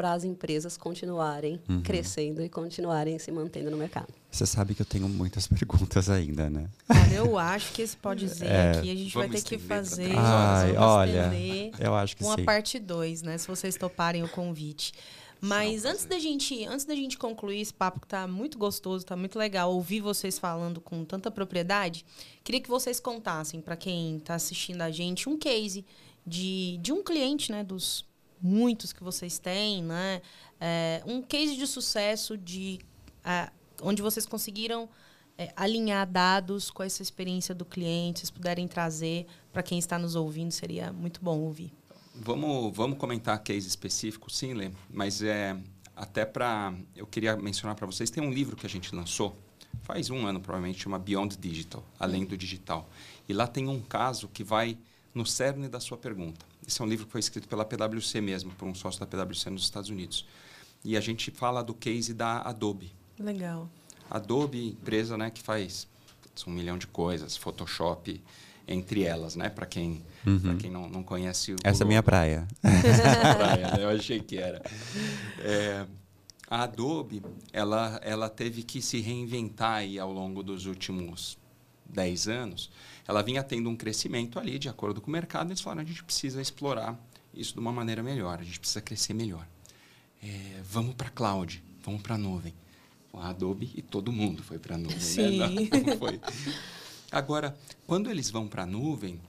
para 0.00 0.14
as 0.14 0.24
empresas 0.24 0.78
continuarem 0.78 1.60
uhum. 1.68 1.82
crescendo 1.82 2.40
e 2.40 2.48
continuarem 2.48 3.18
se 3.18 3.30
mantendo 3.30 3.70
no 3.70 3.76
mercado. 3.76 4.08
Você 4.30 4.46
sabe 4.46 4.74
que 4.74 4.80
eu 4.80 4.86
tenho 4.86 5.06
muitas 5.06 5.44
perguntas 5.46 6.08
ainda, 6.08 6.48
né? 6.48 6.70
Cara, 6.88 7.12
eu 7.12 7.38
acho 7.38 7.70
que 7.74 7.82
esse 7.82 7.98
pode 7.98 8.24
dizer 8.24 8.46
é, 8.46 8.70
aqui 8.70 8.90
a 8.90 8.94
gente 8.94 9.14
vai 9.14 9.28
ter 9.28 9.42
que 9.42 9.58
fazer 9.58 10.16
Ai, 10.16 10.74
olha, 10.74 11.30
eu 11.78 11.94
acho 11.94 12.16
que 12.16 12.24
uma 12.24 12.36
sim. 12.36 12.44
parte 12.46 12.78
2, 12.78 13.20
né? 13.20 13.36
Se 13.36 13.46
vocês 13.46 13.76
toparem 13.76 14.22
o 14.22 14.28
convite. 14.30 14.94
Mas 15.40 15.84
antes 15.84 16.04
da 16.04 16.18
gente, 16.18 16.64
antes 16.66 16.84
da 16.84 16.94
gente 16.94 17.16
concluir 17.16 17.60
esse 17.60 17.72
papo 17.72 18.00
que 18.00 18.06
tá 18.06 18.28
muito 18.28 18.58
gostoso, 18.58 19.06
tá 19.06 19.16
muito 19.16 19.38
legal 19.38 19.72
ouvir 19.72 20.00
vocês 20.00 20.38
falando 20.38 20.80
com 20.80 21.04
tanta 21.04 21.30
propriedade, 21.30 22.04
queria 22.44 22.60
que 22.60 22.68
vocês 22.68 23.00
contassem 23.00 23.60
para 23.60 23.76
quem 23.76 24.18
está 24.18 24.34
assistindo 24.34 24.82
a 24.82 24.90
gente 24.90 25.28
um 25.28 25.38
case 25.38 25.84
de, 26.26 26.78
de 26.82 26.92
um 26.92 27.02
cliente, 27.02 27.50
né, 27.50 27.64
dos 27.64 28.04
muitos 28.40 28.92
que 28.92 29.02
vocês 29.02 29.38
têm, 29.38 29.82
né? 29.82 30.20
É, 30.60 31.02
um 31.06 31.22
case 31.22 31.56
de 31.56 31.66
sucesso 31.66 32.36
de 32.36 32.78
é, 33.24 33.50
onde 33.82 34.02
vocês 34.02 34.26
conseguiram 34.26 34.88
é, 35.38 35.52
alinhar 35.56 36.06
dados 36.06 36.70
com 36.70 36.82
essa 36.82 37.02
experiência 37.02 37.54
do 37.54 37.64
cliente, 37.64 38.20
vocês 38.20 38.30
puderem 38.30 38.68
trazer 38.68 39.26
para 39.50 39.62
quem 39.62 39.78
está 39.78 39.98
nos 39.98 40.14
ouvindo, 40.14 40.52
seria 40.52 40.92
muito 40.92 41.22
bom 41.22 41.38
ouvir. 41.38 41.79
Vamos, 42.22 42.76
vamos 42.76 42.98
comentar 42.98 43.42
case 43.42 43.66
específico, 43.66 44.30
sim, 44.30 44.52
Lê, 44.52 44.70
mas 44.90 45.22
é 45.22 45.56
até 45.96 46.24
para 46.24 46.74
eu 46.94 47.06
queria 47.06 47.36
mencionar 47.36 47.74
para 47.74 47.86
vocês 47.86 48.10
tem 48.10 48.22
um 48.22 48.32
livro 48.32 48.56
que 48.56 48.66
a 48.66 48.68
gente 48.68 48.94
lançou 48.94 49.36
faz 49.82 50.10
um 50.10 50.26
ano 50.26 50.40
provavelmente 50.40 50.82
chama 50.82 50.98
Beyond 50.98 51.36
Digital, 51.36 51.84
além 51.98 52.24
do 52.24 52.36
digital, 52.36 52.88
e 53.28 53.32
lá 53.32 53.46
tem 53.46 53.68
um 53.68 53.80
caso 53.80 54.28
que 54.28 54.44
vai 54.44 54.78
no 55.14 55.26
cerne 55.26 55.68
da 55.68 55.80
sua 55.80 55.96
pergunta. 55.96 56.44
Esse 56.66 56.80
é 56.80 56.84
um 56.84 56.88
livro 56.88 57.06
que 57.06 57.12
foi 57.12 57.20
escrito 57.20 57.48
pela 57.48 57.64
PwC 57.64 58.20
mesmo, 58.20 58.52
por 58.52 58.68
um 58.68 58.74
sócio 58.74 59.00
da 59.00 59.06
PwC 59.06 59.50
nos 59.50 59.62
Estados 59.62 59.90
Unidos. 59.90 60.26
E 60.84 60.96
a 60.96 61.00
gente 61.00 61.30
fala 61.30 61.62
do 61.62 61.74
case 61.74 62.14
da 62.14 62.38
Adobe. 62.42 62.92
Legal. 63.18 63.68
Adobe, 64.08 64.68
empresa 64.68 65.16
né, 65.16 65.30
que 65.30 65.42
faz 65.42 65.88
um 66.46 66.52
milhão 66.52 66.78
de 66.78 66.86
coisas, 66.86 67.36
Photoshop, 67.36 68.22
entre 68.66 69.02
elas, 69.02 69.36
né? 69.36 69.48
Para 69.48 69.66
quem, 69.66 70.02
uhum. 70.26 70.58
quem 70.58 70.70
não, 70.70 70.88
não 70.88 71.02
conhece 71.02 71.52
o. 71.52 71.56
Essa 71.64 71.84
é 71.84 71.86
minha 71.86 72.02
praia. 72.02 72.46
praia 72.62 73.76
né? 73.76 73.84
Eu 73.84 73.90
achei 73.90 74.20
que 74.20 74.38
era. 74.38 74.62
É, 75.40 75.86
a 76.48 76.62
Adobe, 76.62 77.22
ela, 77.52 78.00
ela 78.02 78.28
teve 78.28 78.62
que 78.62 78.80
se 78.82 79.00
reinventar 79.00 79.74
aí 79.74 79.98
ao 79.98 80.12
longo 80.12 80.42
dos 80.42 80.66
últimos 80.66 81.38
10 81.88 82.28
anos 82.28 82.70
ela 83.10 83.22
vinha 83.22 83.42
tendo 83.42 83.68
um 83.68 83.74
crescimento 83.74 84.38
ali, 84.38 84.56
de 84.56 84.68
acordo 84.68 85.00
com 85.00 85.08
o 85.08 85.10
mercado, 85.10 85.48
e 85.48 85.50
eles 85.50 85.60
falaram, 85.60 85.82
a 85.82 85.84
gente 85.84 86.04
precisa 86.04 86.40
explorar 86.40 86.96
isso 87.34 87.54
de 87.54 87.58
uma 87.58 87.72
maneira 87.72 88.04
melhor, 88.04 88.38
a 88.38 88.44
gente 88.44 88.60
precisa 88.60 88.80
crescer 88.80 89.14
melhor. 89.14 89.44
É, 90.22 90.60
vamos 90.62 90.94
para 90.94 91.08
a 91.08 91.10
cloud, 91.10 91.60
vamos 91.82 92.02
para 92.02 92.14
a 92.14 92.18
nuvem. 92.18 92.54
A 93.12 93.30
Adobe 93.30 93.72
e 93.74 93.82
todo 93.82 94.12
mundo 94.12 94.44
foi 94.44 94.60
para 94.60 94.76
a 94.76 94.78
nuvem. 94.78 94.96
Né? 94.96 95.02
Sim. 95.02 95.38
Né? 95.38 95.48
Não, 95.48 95.96
foi. 95.98 96.20
Agora, 97.10 97.56
quando 97.86 98.10
eles 98.10 98.30
vão 98.30 98.46
para 98.46 98.62
a 98.62 98.66
nuvem, 98.66 99.20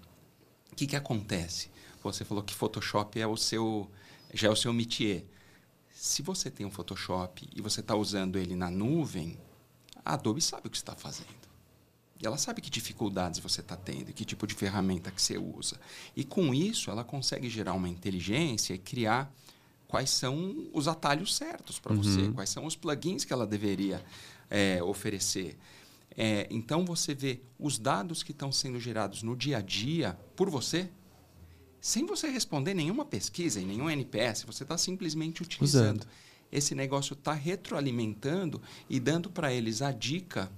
o 0.72 0.76
que, 0.76 0.88
que 0.88 0.96
acontece? 0.96 1.70
Você 2.04 2.26
falou 2.26 2.44
que 2.44 2.54
Photoshop 2.54 3.20
é 3.20 3.28
o 3.28 3.38
seu, 3.38 3.90
já 4.34 4.48
é 4.48 4.52
o 4.52 4.56
seu 4.56 4.74
métier. 4.74 5.26
Se 5.94 6.22
você 6.22 6.50
tem 6.50 6.66
um 6.66 6.72
Photoshop 6.72 7.48
e 7.56 7.62
você 7.62 7.82
está 7.82 7.96
usando 7.96 8.38
ele 8.38 8.56
na 8.56 8.72
nuvem, 8.72 9.38
a 10.04 10.14
Adobe 10.14 10.42
sabe 10.42 10.68
o 10.68 10.70
que 10.70 10.78
está 10.78 10.96
fazendo. 10.96 11.42
E 12.20 12.26
ela 12.26 12.38
sabe 12.38 12.62
que 12.62 12.70
dificuldades 12.70 13.40
você 13.40 13.62
está 13.62 13.76
tendo, 13.76 14.14
que 14.14 14.24
tipo 14.24 14.46
de 14.46 14.54
ferramenta 14.54 15.10
que 15.12 15.22
você 15.22 15.38
usa. 15.38 15.80
E 16.16 16.24
com 16.24 16.54
isso, 16.54 16.92
ela 16.92 17.04
consegue 17.04 17.50
gerar 17.50 17.74
uma 17.74 17.90
inteligência 17.90 18.74
e 18.76 18.78
criar 18.78 19.34
quais 19.88 20.10
são 20.10 20.70
os 20.72 20.88
atalhos 20.88 21.36
certos 21.36 21.80
para 21.80 21.94
uhum. 21.94 22.02
você, 22.02 22.32
quais 22.32 22.50
são 22.50 22.66
os 22.66 22.76
plugins 22.76 23.26
que 23.26 23.34
ela 23.34 23.46
deveria 23.46 24.04
é, 24.50 24.82
oferecer. 24.84 25.58
É, 26.18 26.48
então, 26.50 26.86
você 26.86 27.14
vê 27.14 27.42
os 27.58 27.80
dados 27.80 28.22
que 28.24 28.32
estão 28.32 28.52
sendo 28.52 28.80
gerados 28.80 29.24
no 29.24 29.36
dia 29.36 29.58
a 29.58 29.62
dia 29.62 30.18
por 30.36 30.50
você, 30.50 30.90
sem 31.80 32.06
você 32.06 32.30
responder 32.30 32.74
nenhuma 32.74 33.06
pesquisa 33.06 33.60
e 33.60 33.66
nenhum 33.66 33.90
NPS, 33.90 34.44
você 34.44 34.64
está 34.64 34.78
simplesmente 34.78 35.42
utilizando. 35.42 36.02
Usando. 36.02 36.08
Esse 36.52 36.76
negócio 36.76 37.14
está 37.14 37.34
retroalimentando 37.34 38.62
e 38.90 39.00
dando 39.00 39.30
para 39.30 39.54
eles 39.54 39.82
a 39.82 39.92
dica 39.92 40.52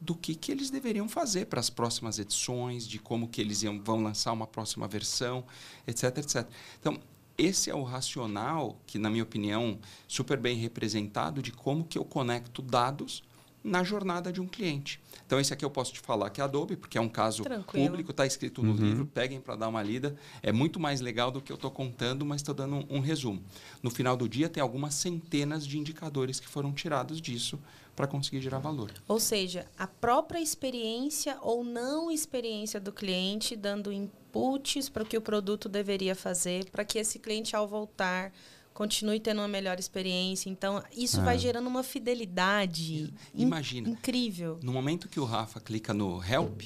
do 0.00 0.14
que, 0.14 0.34
que 0.34 0.52
eles 0.52 0.70
deveriam 0.70 1.08
fazer 1.08 1.46
para 1.46 1.60
as 1.60 1.68
próximas 1.68 2.18
edições, 2.18 2.86
de 2.86 2.98
como 2.98 3.28
que 3.28 3.40
eles 3.40 3.62
iam, 3.62 3.80
vão 3.82 4.02
lançar 4.02 4.32
uma 4.32 4.46
próxima 4.46 4.86
versão, 4.86 5.44
etc, 5.86 6.18
etc. 6.18 6.48
Então, 6.78 7.00
esse 7.36 7.70
é 7.70 7.74
o 7.74 7.82
racional 7.82 8.78
que, 8.86 8.98
na 8.98 9.10
minha 9.10 9.22
opinião, 9.22 9.78
super 10.06 10.38
bem 10.38 10.56
representado 10.56 11.42
de 11.42 11.50
como 11.50 11.84
que 11.84 11.98
eu 11.98 12.04
conecto 12.04 12.60
dados 12.62 13.22
na 13.62 13.82
jornada 13.84 14.32
de 14.32 14.40
um 14.40 14.46
cliente. 14.46 15.00
Então, 15.26 15.38
esse 15.38 15.52
aqui 15.52 15.64
eu 15.64 15.70
posso 15.70 15.92
te 15.92 16.00
falar 16.00 16.30
que 16.30 16.40
é 16.40 16.44
Adobe, 16.44 16.76
porque 16.76 16.98
é 16.98 17.00
um 17.00 17.08
caso 17.08 17.42
Tranquilo. 17.42 17.86
público, 17.86 18.10
está 18.10 18.26
escrito 18.26 18.62
no 18.62 18.72
uhum. 18.72 18.76
livro, 18.76 19.06
peguem 19.06 19.40
para 19.40 19.54
dar 19.54 19.68
uma 19.68 19.82
lida. 19.82 20.16
É 20.42 20.50
muito 20.50 20.80
mais 20.80 21.00
legal 21.00 21.30
do 21.30 21.40
que 21.40 21.52
eu 21.52 21.56
estou 21.56 21.70
contando, 21.70 22.24
mas 22.24 22.40
estou 22.40 22.54
dando 22.54 22.76
um, 22.76 22.96
um, 22.96 23.00
resumo. 23.00 23.42
No 23.82 23.90
final 23.90 24.16
do 24.16 24.28
dia, 24.28 24.48
tem 24.48 24.62
algumas 24.62 24.94
centenas 24.94 25.66
de 25.66 25.78
indicadores 25.78 26.40
que 26.40 26.48
foram 26.48 26.72
tirados 26.72 27.20
disso 27.20 27.60
para 27.94 28.06
conseguir 28.06 28.40
gerar 28.40 28.58
valor. 28.58 28.90
Ou 29.06 29.20
seja, 29.20 29.66
a 29.78 29.86
própria 29.86 30.40
experiência 30.40 31.36
ou 31.42 31.62
não 31.62 32.10
experiência 32.10 32.80
do 32.80 32.92
cliente 32.92 33.54
dando 33.54 33.92
inputs 33.92 34.88
para 34.88 35.02
o 35.02 35.06
que 35.06 35.18
o 35.18 35.20
produto 35.20 35.68
deveria 35.68 36.14
fazer, 36.14 36.70
para 36.70 36.84
que 36.84 36.98
esse 36.98 37.18
cliente, 37.18 37.54
ao 37.54 37.68
voltar, 37.68 38.32
continue 38.74 39.20
tendo 39.20 39.38
uma 39.38 39.48
melhor 39.48 39.78
experiência. 39.78 40.48
Então, 40.48 40.82
isso 40.96 41.20
vai 41.22 41.36
é. 41.36 41.38
gerando 41.38 41.66
uma 41.66 41.82
fidelidade 41.82 43.12
Imagina, 43.34 43.88
in 43.88 43.92
incrível. 43.92 44.58
No 44.62 44.72
momento 44.72 45.08
que 45.08 45.20
o 45.20 45.24
Rafa 45.24 45.60
clica 45.60 45.92
no 45.92 46.22
Help, 46.24 46.62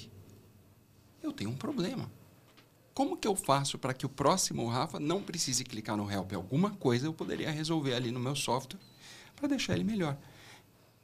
eu 1.23 1.33
tenho 1.33 1.51
um 1.51 1.57
problema. 1.57 2.11
Como 2.93 3.17
que 3.17 3.27
eu 3.27 3.35
faço 3.35 3.77
para 3.77 3.93
que 3.93 4.07
o 4.07 4.09
próximo 4.09 4.69
Rafa 4.69 5.01
não 5.01 5.21
precise 5.21 5.65
clicar 5.65 5.97
no 5.97 6.09
Help? 6.11 6.33
Alguma 6.33 6.71
coisa 6.71 7.07
eu 7.07 7.13
poderia 7.13 7.51
resolver 7.51 7.95
ali 7.95 8.13
no 8.13 8.21
meu 8.21 8.37
software 8.37 8.79
para 9.35 9.49
deixar 9.49 9.75
ele 9.75 9.83
melhor. 9.83 10.17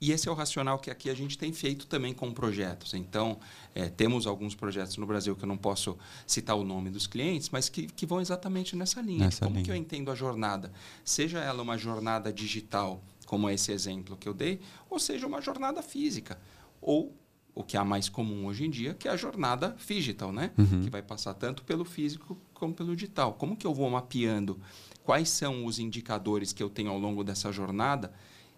E 0.00 0.12
esse 0.12 0.26
é 0.28 0.30
o 0.32 0.34
racional 0.34 0.78
que 0.78 0.90
aqui 0.90 1.10
a 1.10 1.14
gente 1.14 1.36
tem 1.36 1.52
feito 1.52 1.86
também 1.86 2.14
com 2.14 2.32
projetos. 2.32 2.94
Então, 2.94 3.38
é, 3.74 3.90
temos 3.90 4.26
alguns 4.26 4.54
projetos 4.54 4.96
no 4.96 5.06
Brasil 5.06 5.36
que 5.36 5.44
eu 5.44 5.48
não 5.48 5.58
posso 5.58 5.98
citar 6.26 6.56
o 6.56 6.64
nome 6.64 6.88
dos 6.88 7.06
clientes, 7.06 7.50
mas 7.50 7.68
que, 7.68 7.86
que 7.86 8.06
vão 8.06 8.18
exatamente 8.18 8.74
nessa 8.74 9.02
linha. 9.02 9.26
Nessa 9.26 9.44
como 9.44 9.56
linha. 9.56 9.64
que 9.64 9.70
eu 9.70 9.76
entendo 9.76 10.10
a 10.10 10.14
jornada? 10.14 10.72
Seja 11.04 11.40
ela 11.40 11.62
uma 11.62 11.76
jornada 11.76 12.32
digital, 12.32 13.04
como 13.26 13.50
esse 13.50 13.72
exemplo 13.72 14.16
que 14.16 14.26
eu 14.26 14.32
dei, 14.32 14.60
ou 14.88 14.98
seja 14.98 15.26
uma 15.26 15.42
jornada 15.42 15.82
física. 15.82 16.40
Ou 16.80 17.14
o 17.54 17.62
que 17.62 17.76
é 17.76 17.84
mais 17.84 18.08
comum 18.08 18.46
hoje 18.46 18.64
em 18.64 18.70
dia, 18.70 18.94
que 18.94 19.06
é 19.06 19.10
a 19.10 19.16
jornada 19.16 19.76
digital, 19.86 20.32
né? 20.32 20.50
Uhum. 20.56 20.82
Que 20.82 20.88
vai 20.88 21.02
passar 21.02 21.34
tanto 21.34 21.62
pelo 21.62 21.84
físico 21.84 22.38
como 22.54 22.72
pelo 22.72 22.96
digital. 22.96 23.34
Como 23.34 23.54
que 23.54 23.66
eu 23.66 23.74
vou 23.74 23.90
mapeando 23.90 24.58
quais 25.04 25.28
são 25.28 25.66
os 25.66 25.78
indicadores 25.78 26.54
que 26.54 26.62
eu 26.62 26.70
tenho 26.70 26.90
ao 26.90 26.98
longo 26.98 27.22
dessa 27.22 27.52
jornada 27.52 28.10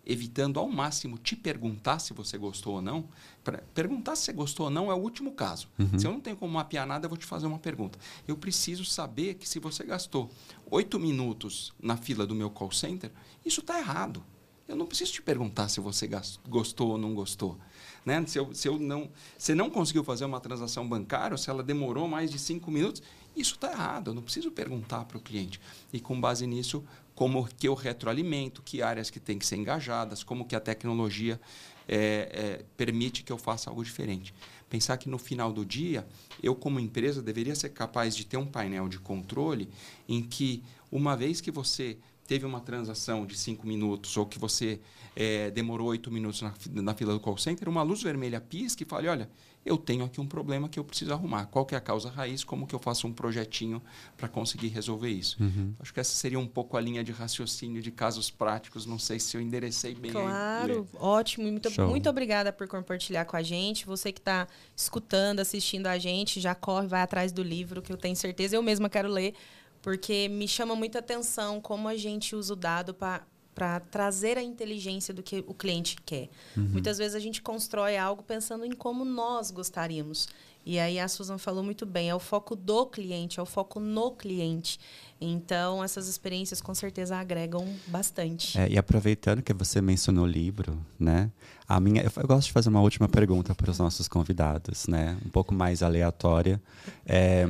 evitando 0.04 0.58
ao 0.58 0.68
máximo 0.68 1.16
te 1.16 1.36
perguntar 1.36 1.98
se 1.98 2.12
você 2.12 2.36
gostou 2.36 2.74
ou 2.74 2.82
não. 2.82 3.08
Pra 3.44 3.58
perguntar 3.74 4.16
se 4.16 4.24
você 4.24 4.32
gostou 4.32 4.66
ou 4.66 4.70
não 4.70 4.90
é 4.90 4.94
o 4.94 4.98
último 4.98 5.32
caso. 5.32 5.68
Uhum. 5.78 5.98
Se 5.98 6.06
eu 6.06 6.12
não 6.12 6.20
tenho 6.20 6.36
como 6.36 6.52
mapear 6.52 6.86
nada, 6.86 7.06
eu 7.06 7.08
vou 7.08 7.18
te 7.18 7.26
fazer 7.26 7.46
uma 7.46 7.58
pergunta. 7.58 7.98
Eu 8.26 8.36
preciso 8.36 8.84
saber 8.84 9.34
que 9.34 9.48
se 9.48 9.58
você 9.58 9.84
gastou 9.84 10.30
oito 10.70 10.98
minutos 10.98 11.72
na 11.80 11.96
fila 11.96 12.26
do 12.26 12.34
meu 12.34 12.50
call 12.50 12.72
center, 12.72 13.10
isso 13.44 13.60
está 13.60 13.78
errado. 13.78 14.24
Eu 14.66 14.76
não 14.76 14.86
preciso 14.86 15.12
te 15.12 15.22
perguntar 15.22 15.68
se 15.68 15.80
você 15.80 16.08
gostou 16.48 16.92
ou 16.92 16.98
não 16.98 17.14
gostou. 17.14 17.58
Né? 18.06 18.24
Se, 18.26 18.38
eu, 18.38 18.54
se 18.54 18.68
eu 18.68 18.78
não, 18.78 19.10
você 19.36 19.54
não 19.54 19.68
conseguiu 19.68 20.02
fazer 20.02 20.24
uma 20.24 20.40
transação 20.40 20.88
bancária, 20.88 21.36
se 21.36 21.50
ela 21.50 21.62
demorou 21.62 22.08
mais 22.08 22.30
de 22.30 22.38
cinco 22.38 22.70
minutos, 22.70 23.02
Isso 23.36 23.54
está 23.54 23.72
errado, 23.72 24.10
eu 24.10 24.14
não 24.14 24.22
preciso 24.22 24.50
perguntar 24.50 25.04
para 25.04 25.16
o 25.16 25.20
cliente. 25.20 25.60
E 25.92 25.98
com 25.98 26.20
base 26.20 26.46
nisso, 26.46 26.84
como 27.14 27.46
que 27.46 27.68
eu 27.68 27.74
retroalimento, 27.74 28.62
que 28.62 28.82
áreas 28.82 29.10
que 29.10 29.20
têm 29.20 29.38
que 29.38 29.46
ser 29.46 29.56
engajadas, 29.56 30.22
como 30.22 30.44
que 30.44 30.54
a 30.54 30.60
tecnologia 30.60 31.40
é, 31.88 31.96
é, 31.98 32.64
permite 32.76 33.22
que 33.22 33.32
eu 33.32 33.38
faça 33.38 33.70
algo 33.70 33.84
diferente. 33.84 34.34
Pensar 34.68 34.96
que 34.96 35.08
no 35.08 35.18
final 35.18 35.52
do 35.52 35.64
dia, 35.64 36.06
eu 36.42 36.54
como 36.54 36.80
empresa 36.80 37.22
deveria 37.22 37.54
ser 37.54 37.70
capaz 37.70 38.16
de 38.16 38.24
ter 38.24 38.36
um 38.36 38.46
painel 38.46 38.88
de 38.88 38.98
controle 38.98 39.68
em 40.08 40.22
que, 40.22 40.62
uma 40.90 41.16
vez 41.16 41.40
que 41.40 41.50
você 41.50 41.98
teve 42.26 42.46
uma 42.46 42.60
transação 42.60 43.26
de 43.26 43.36
cinco 43.36 43.66
minutos 43.66 44.16
ou 44.16 44.24
que 44.24 44.38
você 44.38 44.80
é, 45.14 45.50
demorou 45.50 45.88
oito 45.88 46.10
minutos 46.10 46.40
na, 46.40 46.54
na, 46.70 46.94
fila 46.94 47.12
do 47.12 47.20
call 47.20 47.36
center, 47.36 47.68
uma 47.68 47.82
luz 47.82 48.02
vermelha 48.02 48.40
pisca 48.40 48.82
e 48.82 48.86
fale, 48.86 49.08
olha, 49.08 49.28
eu 49.64 49.78
tenho 49.78 50.04
aqui 50.04 50.20
um 50.20 50.26
problema 50.26 50.68
que 50.68 50.78
eu 50.78 50.84
preciso 50.84 51.12
arrumar. 51.12 51.46
Qual 51.46 51.64
que 51.64 51.74
é 51.74 51.78
a 51.78 51.80
causa 51.80 52.10
raiz? 52.10 52.42
Como 52.42 52.66
que 52.66 52.74
eu 52.74 52.80
faço 52.80 53.06
um 53.06 53.12
projetinho 53.12 53.80
para 54.16 54.28
conseguir 54.28 54.68
resolver 54.68 55.08
isso? 55.08 55.40
Uhum. 55.40 55.72
Acho 55.78 55.94
que 55.94 56.00
essa 56.00 56.14
seria 56.14 56.38
um 56.38 56.46
pouco 56.46 56.76
a 56.76 56.80
linha 56.80 57.04
de 57.04 57.12
raciocínio 57.12 57.80
de 57.80 57.92
casos 57.92 58.30
práticos. 58.30 58.86
Não 58.86 58.98
sei 58.98 59.20
se 59.20 59.36
eu 59.36 59.40
enderecei 59.40 59.94
bem. 59.94 60.10
Claro, 60.10 60.88
aí. 60.92 60.98
ótimo. 61.00 61.46
Muito, 61.46 61.70
muito 61.82 62.10
obrigada 62.10 62.52
por 62.52 62.66
compartilhar 62.66 63.24
com 63.24 63.36
a 63.36 63.42
gente. 63.42 63.86
Você 63.86 64.10
que 64.10 64.20
está 64.20 64.48
escutando, 64.74 65.38
assistindo 65.38 65.86
a 65.86 65.96
gente, 65.96 66.40
já 66.40 66.54
corre, 66.54 66.88
vai 66.88 67.02
atrás 67.02 67.30
do 67.30 67.42
livro, 67.42 67.80
que 67.80 67.92
eu 67.92 67.96
tenho 67.96 68.16
certeza. 68.16 68.56
Eu 68.56 68.62
mesma 68.62 68.88
quero 68.88 69.08
ler, 69.08 69.34
porque 69.80 70.28
me 70.28 70.48
chama 70.48 70.74
muita 70.74 70.98
atenção 70.98 71.60
como 71.60 71.86
a 71.86 71.96
gente 71.96 72.34
usa 72.34 72.52
o 72.52 72.56
dado 72.56 72.92
para 72.92 73.22
para 73.54 73.80
trazer 73.80 74.38
a 74.38 74.42
inteligência 74.42 75.12
do 75.12 75.22
que 75.22 75.44
o 75.46 75.54
cliente 75.54 75.96
quer. 76.04 76.28
Uhum. 76.56 76.68
Muitas 76.72 76.98
vezes 76.98 77.14
a 77.14 77.20
gente 77.20 77.42
constrói 77.42 77.96
algo 77.96 78.22
pensando 78.22 78.64
em 78.64 78.72
como 78.72 79.04
nós 79.04 79.50
gostaríamos. 79.50 80.28
E 80.64 80.78
aí 80.78 80.98
a 80.98 81.08
Susan 81.08 81.38
falou 81.38 81.62
muito 81.62 81.84
bem, 81.84 82.08
é 82.08 82.14
o 82.14 82.20
foco 82.20 82.54
do 82.54 82.86
cliente, 82.86 83.40
é 83.40 83.42
o 83.42 83.46
foco 83.46 83.80
no 83.80 84.12
cliente. 84.12 84.78
Então, 85.20 85.82
essas 85.82 86.08
experiências 86.08 86.60
com 86.60 86.74
certeza 86.74 87.16
agregam 87.16 87.66
bastante. 87.86 88.58
É, 88.58 88.68
e 88.68 88.78
aproveitando 88.78 89.42
que 89.42 89.52
você 89.52 89.80
mencionou 89.80 90.24
o 90.24 90.26
livro, 90.26 90.78
né? 90.98 91.30
A 91.68 91.78
minha, 91.80 92.02
eu, 92.02 92.26
gosto 92.26 92.46
de 92.46 92.52
fazer 92.52 92.68
uma 92.68 92.80
última 92.80 93.08
pergunta 93.08 93.54
para 93.54 93.70
os 93.70 93.78
nossos 93.78 94.08
convidados, 94.08 94.86
né? 94.86 95.16
Um 95.24 95.30
pouco 95.30 95.54
mais 95.54 95.82
aleatória. 95.82 96.60
É, 97.06 97.46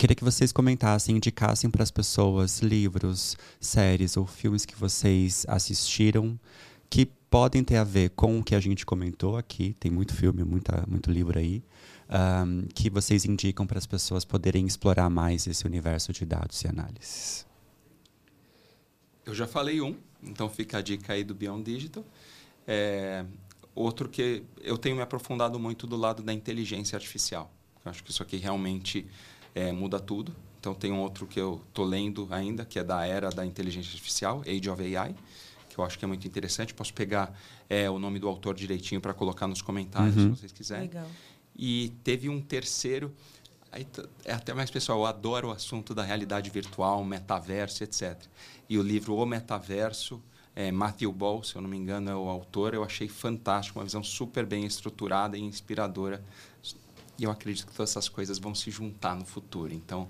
Queria 0.00 0.16
que 0.16 0.24
vocês 0.24 0.50
comentassem, 0.50 1.16
indicassem 1.16 1.68
para 1.68 1.82
as 1.82 1.90
pessoas 1.90 2.60
livros, 2.60 3.36
séries 3.60 4.16
ou 4.16 4.26
filmes 4.26 4.64
que 4.64 4.74
vocês 4.74 5.44
assistiram 5.46 6.40
que 6.88 7.04
podem 7.04 7.62
ter 7.62 7.76
a 7.76 7.84
ver 7.84 8.08
com 8.08 8.38
o 8.38 8.42
que 8.42 8.54
a 8.54 8.60
gente 8.60 8.86
comentou 8.86 9.36
aqui. 9.36 9.76
Tem 9.78 9.90
muito 9.90 10.14
filme, 10.14 10.42
muita, 10.42 10.86
muito 10.88 11.10
livro 11.10 11.38
aí. 11.38 11.62
Um, 12.08 12.62
que 12.74 12.88
vocês 12.88 13.26
indicam 13.26 13.66
para 13.66 13.76
as 13.76 13.84
pessoas 13.84 14.24
poderem 14.24 14.66
explorar 14.66 15.10
mais 15.10 15.46
esse 15.46 15.66
universo 15.66 16.14
de 16.14 16.24
dados 16.24 16.62
e 16.62 16.68
análises. 16.68 17.46
Eu 19.26 19.34
já 19.34 19.46
falei 19.46 19.82
um, 19.82 19.94
então 20.22 20.48
fica 20.48 20.78
a 20.78 20.80
dica 20.80 21.12
aí 21.12 21.22
do 21.22 21.34
Beyond 21.34 21.62
Digital. 21.62 22.06
É, 22.66 23.26
outro 23.74 24.08
que 24.08 24.44
eu 24.62 24.78
tenho 24.78 24.96
me 24.96 25.02
aprofundado 25.02 25.60
muito 25.60 25.86
do 25.86 25.98
lado 25.98 26.22
da 26.22 26.32
inteligência 26.32 26.96
artificial. 26.96 27.52
Eu 27.84 27.90
acho 27.90 28.02
que 28.02 28.10
isso 28.10 28.22
aqui 28.22 28.38
realmente 28.38 29.06
é, 29.54 29.72
muda 29.72 29.98
tudo. 29.98 30.34
Então 30.58 30.74
tem 30.74 30.92
um 30.92 31.00
outro 31.00 31.26
que 31.26 31.40
eu 31.40 31.62
estou 31.68 31.84
lendo 31.84 32.28
ainda, 32.30 32.64
que 32.64 32.78
é 32.78 32.84
da 32.84 33.06
era 33.06 33.30
da 33.30 33.44
inteligência 33.46 33.90
artificial, 33.90 34.42
Age 34.46 34.68
of 34.68 34.96
AI, 34.96 35.14
que 35.68 35.78
eu 35.78 35.84
acho 35.84 35.98
que 35.98 36.04
é 36.04 36.08
muito 36.08 36.26
interessante. 36.26 36.74
Posso 36.74 36.92
pegar 36.92 37.34
é, 37.68 37.88
o 37.88 37.98
nome 37.98 38.18
do 38.18 38.28
autor 38.28 38.54
direitinho 38.54 39.00
para 39.00 39.14
colocar 39.14 39.46
nos 39.46 39.62
comentários, 39.62 40.16
uhum. 40.16 40.34
se 40.34 40.40
vocês 40.40 40.52
quiserem. 40.52 40.88
Legal. 40.88 41.06
E 41.56 41.92
teve 42.04 42.28
um 42.28 42.40
terceiro, 42.40 43.12
aí 43.72 43.86
é 44.24 44.32
até 44.32 44.52
mais 44.52 44.70
pessoal, 44.70 44.98
eu 45.00 45.06
adoro 45.06 45.48
o 45.48 45.50
assunto 45.50 45.94
da 45.94 46.02
realidade 46.02 46.50
virtual, 46.50 47.02
metaverso, 47.04 47.82
etc. 47.82 48.22
E 48.68 48.78
o 48.78 48.82
livro 48.82 49.14
O 49.16 49.26
Metaverso, 49.26 50.22
é, 50.54 50.70
Matthew 50.70 51.12
Ball, 51.12 51.42
se 51.42 51.56
eu 51.56 51.62
não 51.62 51.68
me 51.68 51.76
engano, 51.76 52.10
é 52.10 52.14
o 52.14 52.28
autor, 52.28 52.74
eu 52.74 52.84
achei 52.84 53.08
fantástico, 53.08 53.78
uma 53.78 53.84
visão 53.84 54.02
super 54.02 54.44
bem 54.44 54.64
estruturada 54.66 55.38
e 55.38 55.40
inspiradora 55.40 56.22
e 57.20 57.24
eu 57.24 57.30
acredito 57.30 57.66
que 57.66 57.74
todas 57.74 57.90
essas 57.90 58.08
coisas 58.08 58.38
vão 58.38 58.54
se 58.54 58.70
juntar 58.70 59.14
no 59.14 59.26
futuro. 59.26 59.74
Então, 59.74 60.08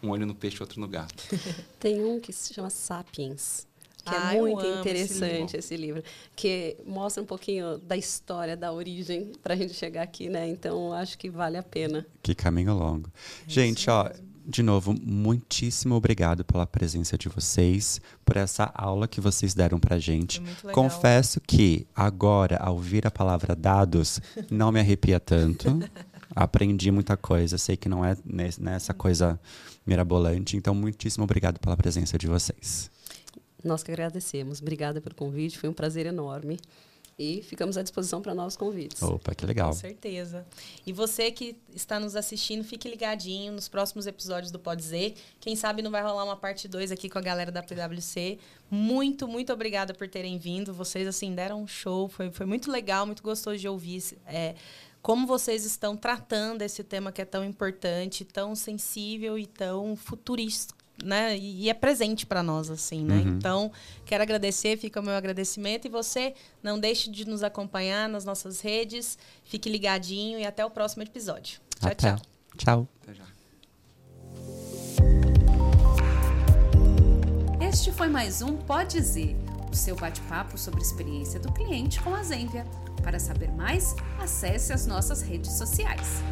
um 0.00 0.10
olho 0.10 0.24
no 0.24 0.32
peixe, 0.32 0.62
outro 0.62 0.80
no 0.80 0.86
gato. 0.86 1.24
Tem 1.80 2.04
um 2.04 2.20
que 2.20 2.32
se 2.32 2.54
chama 2.54 2.70
Sapiens. 2.70 3.66
Que 4.04 4.14
é 4.14 4.18
ah, 4.18 4.34
é 4.36 4.40
muito 4.40 4.64
interessante 4.64 5.56
esse 5.56 5.76
livro. 5.76 5.98
esse 6.00 6.12
livro. 6.12 6.30
que 6.36 6.76
mostra 6.86 7.20
um 7.20 7.26
pouquinho 7.26 7.78
da 7.78 7.96
história, 7.96 8.56
da 8.56 8.72
origem, 8.72 9.32
para 9.42 9.54
a 9.54 9.56
gente 9.56 9.74
chegar 9.74 10.02
aqui, 10.02 10.28
né? 10.28 10.48
Então, 10.48 10.92
acho 10.92 11.18
que 11.18 11.28
vale 11.28 11.56
a 11.56 11.62
pena. 11.64 12.06
Que 12.22 12.32
caminho 12.32 12.74
longo. 12.74 13.10
É 13.46 13.50
gente, 13.50 13.90
ó, 13.90 14.10
de 14.46 14.62
novo, 14.62 14.94
muitíssimo 15.00 15.96
obrigado 15.96 16.44
pela 16.44 16.66
presença 16.66 17.18
de 17.18 17.28
vocês, 17.28 18.00
por 18.24 18.36
essa 18.36 18.70
aula 18.74 19.08
que 19.08 19.20
vocês 19.20 19.52
deram 19.52 19.80
pra 19.80 19.98
gente. 19.98 20.40
Confesso 20.72 21.40
que 21.40 21.86
agora, 21.94 22.56
ao 22.58 22.74
ouvir 22.74 23.06
a 23.06 23.10
palavra 23.10 23.54
dados, 23.56 24.20
não 24.50 24.70
me 24.70 24.80
arrepia 24.80 25.18
tanto. 25.18 25.68
aprendi 26.34 26.90
muita 26.90 27.16
coisa. 27.16 27.58
Sei 27.58 27.76
que 27.76 27.88
não 27.88 28.04
é 28.04 28.16
nessa 28.58 28.92
coisa 28.94 29.38
mirabolante. 29.86 30.56
Então, 30.56 30.74
muitíssimo 30.74 31.24
obrigado 31.24 31.58
pela 31.58 31.76
presença 31.76 32.18
de 32.18 32.26
vocês. 32.26 32.90
Nós 33.62 33.82
que 33.82 33.90
agradecemos. 33.90 34.60
Obrigada 34.60 35.00
pelo 35.00 35.14
convite. 35.14 35.58
Foi 35.58 35.68
um 35.68 35.72
prazer 35.72 36.06
enorme. 36.06 36.58
E 37.18 37.42
ficamos 37.42 37.76
à 37.76 37.82
disposição 37.82 38.22
para 38.22 38.34
novos 38.34 38.56
convites. 38.56 39.00
Opa, 39.02 39.34
que 39.34 39.44
legal. 39.44 39.68
Com 39.68 39.76
certeza. 39.76 40.46
E 40.84 40.92
você 40.92 41.30
que 41.30 41.56
está 41.74 42.00
nos 42.00 42.16
assistindo, 42.16 42.64
fique 42.64 42.88
ligadinho 42.88 43.52
nos 43.52 43.68
próximos 43.68 44.06
episódios 44.06 44.50
do 44.50 44.58
Pode 44.58 44.80
Dizer. 44.80 45.14
Quem 45.38 45.54
sabe 45.54 45.82
não 45.82 45.90
vai 45.90 46.02
rolar 46.02 46.24
uma 46.24 46.36
parte 46.36 46.66
2 46.66 46.90
aqui 46.90 47.08
com 47.08 47.18
a 47.18 47.22
galera 47.22 47.52
da 47.52 47.62
PwC. 47.62 48.38
Muito, 48.70 49.28
muito 49.28 49.52
obrigada 49.52 49.92
por 49.92 50.08
terem 50.08 50.38
vindo. 50.38 50.72
Vocês, 50.72 51.06
assim, 51.06 51.34
deram 51.34 51.62
um 51.62 51.66
show. 51.66 52.08
Foi, 52.08 52.30
foi 52.30 52.46
muito 52.46 52.70
legal, 52.70 53.04
muito 53.04 53.22
gostoso 53.22 53.58
de 53.58 53.68
ouvir. 53.68 54.02
É, 54.26 54.54
como 55.02 55.26
vocês 55.26 55.64
estão 55.64 55.96
tratando 55.96 56.62
esse 56.62 56.84
tema 56.84 57.10
que 57.10 57.20
é 57.20 57.24
tão 57.24 57.44
importante, 57.44 58.24
tão 58.24 58.54
sensível 58.54 59.36
e 59.36 59.46
tão 59.46 59.96
futurista, 59.96 60.74
né? 61.02 61.36
E, 61.36 61.68
é 61.68 61.74
presente 61.74 62.24
para 62.24 62.42
nós, 62.42 62.70
assim, 62.70 63.04
né? 63.04 63.16
Uhum. 63.16 63.28
Então, 63.36 63.72
quero 64.06 64.22
agradecer, 64.22 64.78
fica 64.78 65.00
o 65.00 65.02
meu 65.02 65.14
agradecimento. 65.14 65.86
E 65.86 65.90
você, 65.90 66.34
não 66.62 66.78
deixe 66.78 67.10
de 67.10 67.26
nos 67.26 67.42
acompanhar 67.42 68.08
nas 68.08 68.24
nossas 68.24 68.60
redes. 68.60 69.18
Fique 69.42 69.68
ligadinho 69.68 70.38
e 70.38 70.46
até 70.46 70.64
o 70.64 70.70
próximo 70.70 71.02
episódio. 71.02 71.60
Tchau, 71.80 71.90
até. 71.90 71.94
tchau. 71.94 72.22
Tchau. 72.56 72.88
Até 73.02 73.14
já. 73.14 73.24
Este 77.68 77.90
foi 77.90 78.06
mais 78.06 78.40
um 78.42 78.56
Pode 78.56 79.00
Dizer, 79.00 79.34
o 79.68 79.74
seu 79.74 79.96
bate-papo 79.96 80.56
sobre 80.56 80.80
a 80.80 80.82
experiência 80.82 81.40
do 81.40 81.50
cliente 81.52 82.00
com 82.02 82.14
a 82.14 82.22
Zenvia. 82.22 82.64
Para 83.02 83.18
saber 83.18 83.50
mais, 83.52 83.94
acesse 84.18 84.72
as 84.72 84.86
nossas 84.86 85.22
redes 85.22 85.52
sociais. 85.52 86.22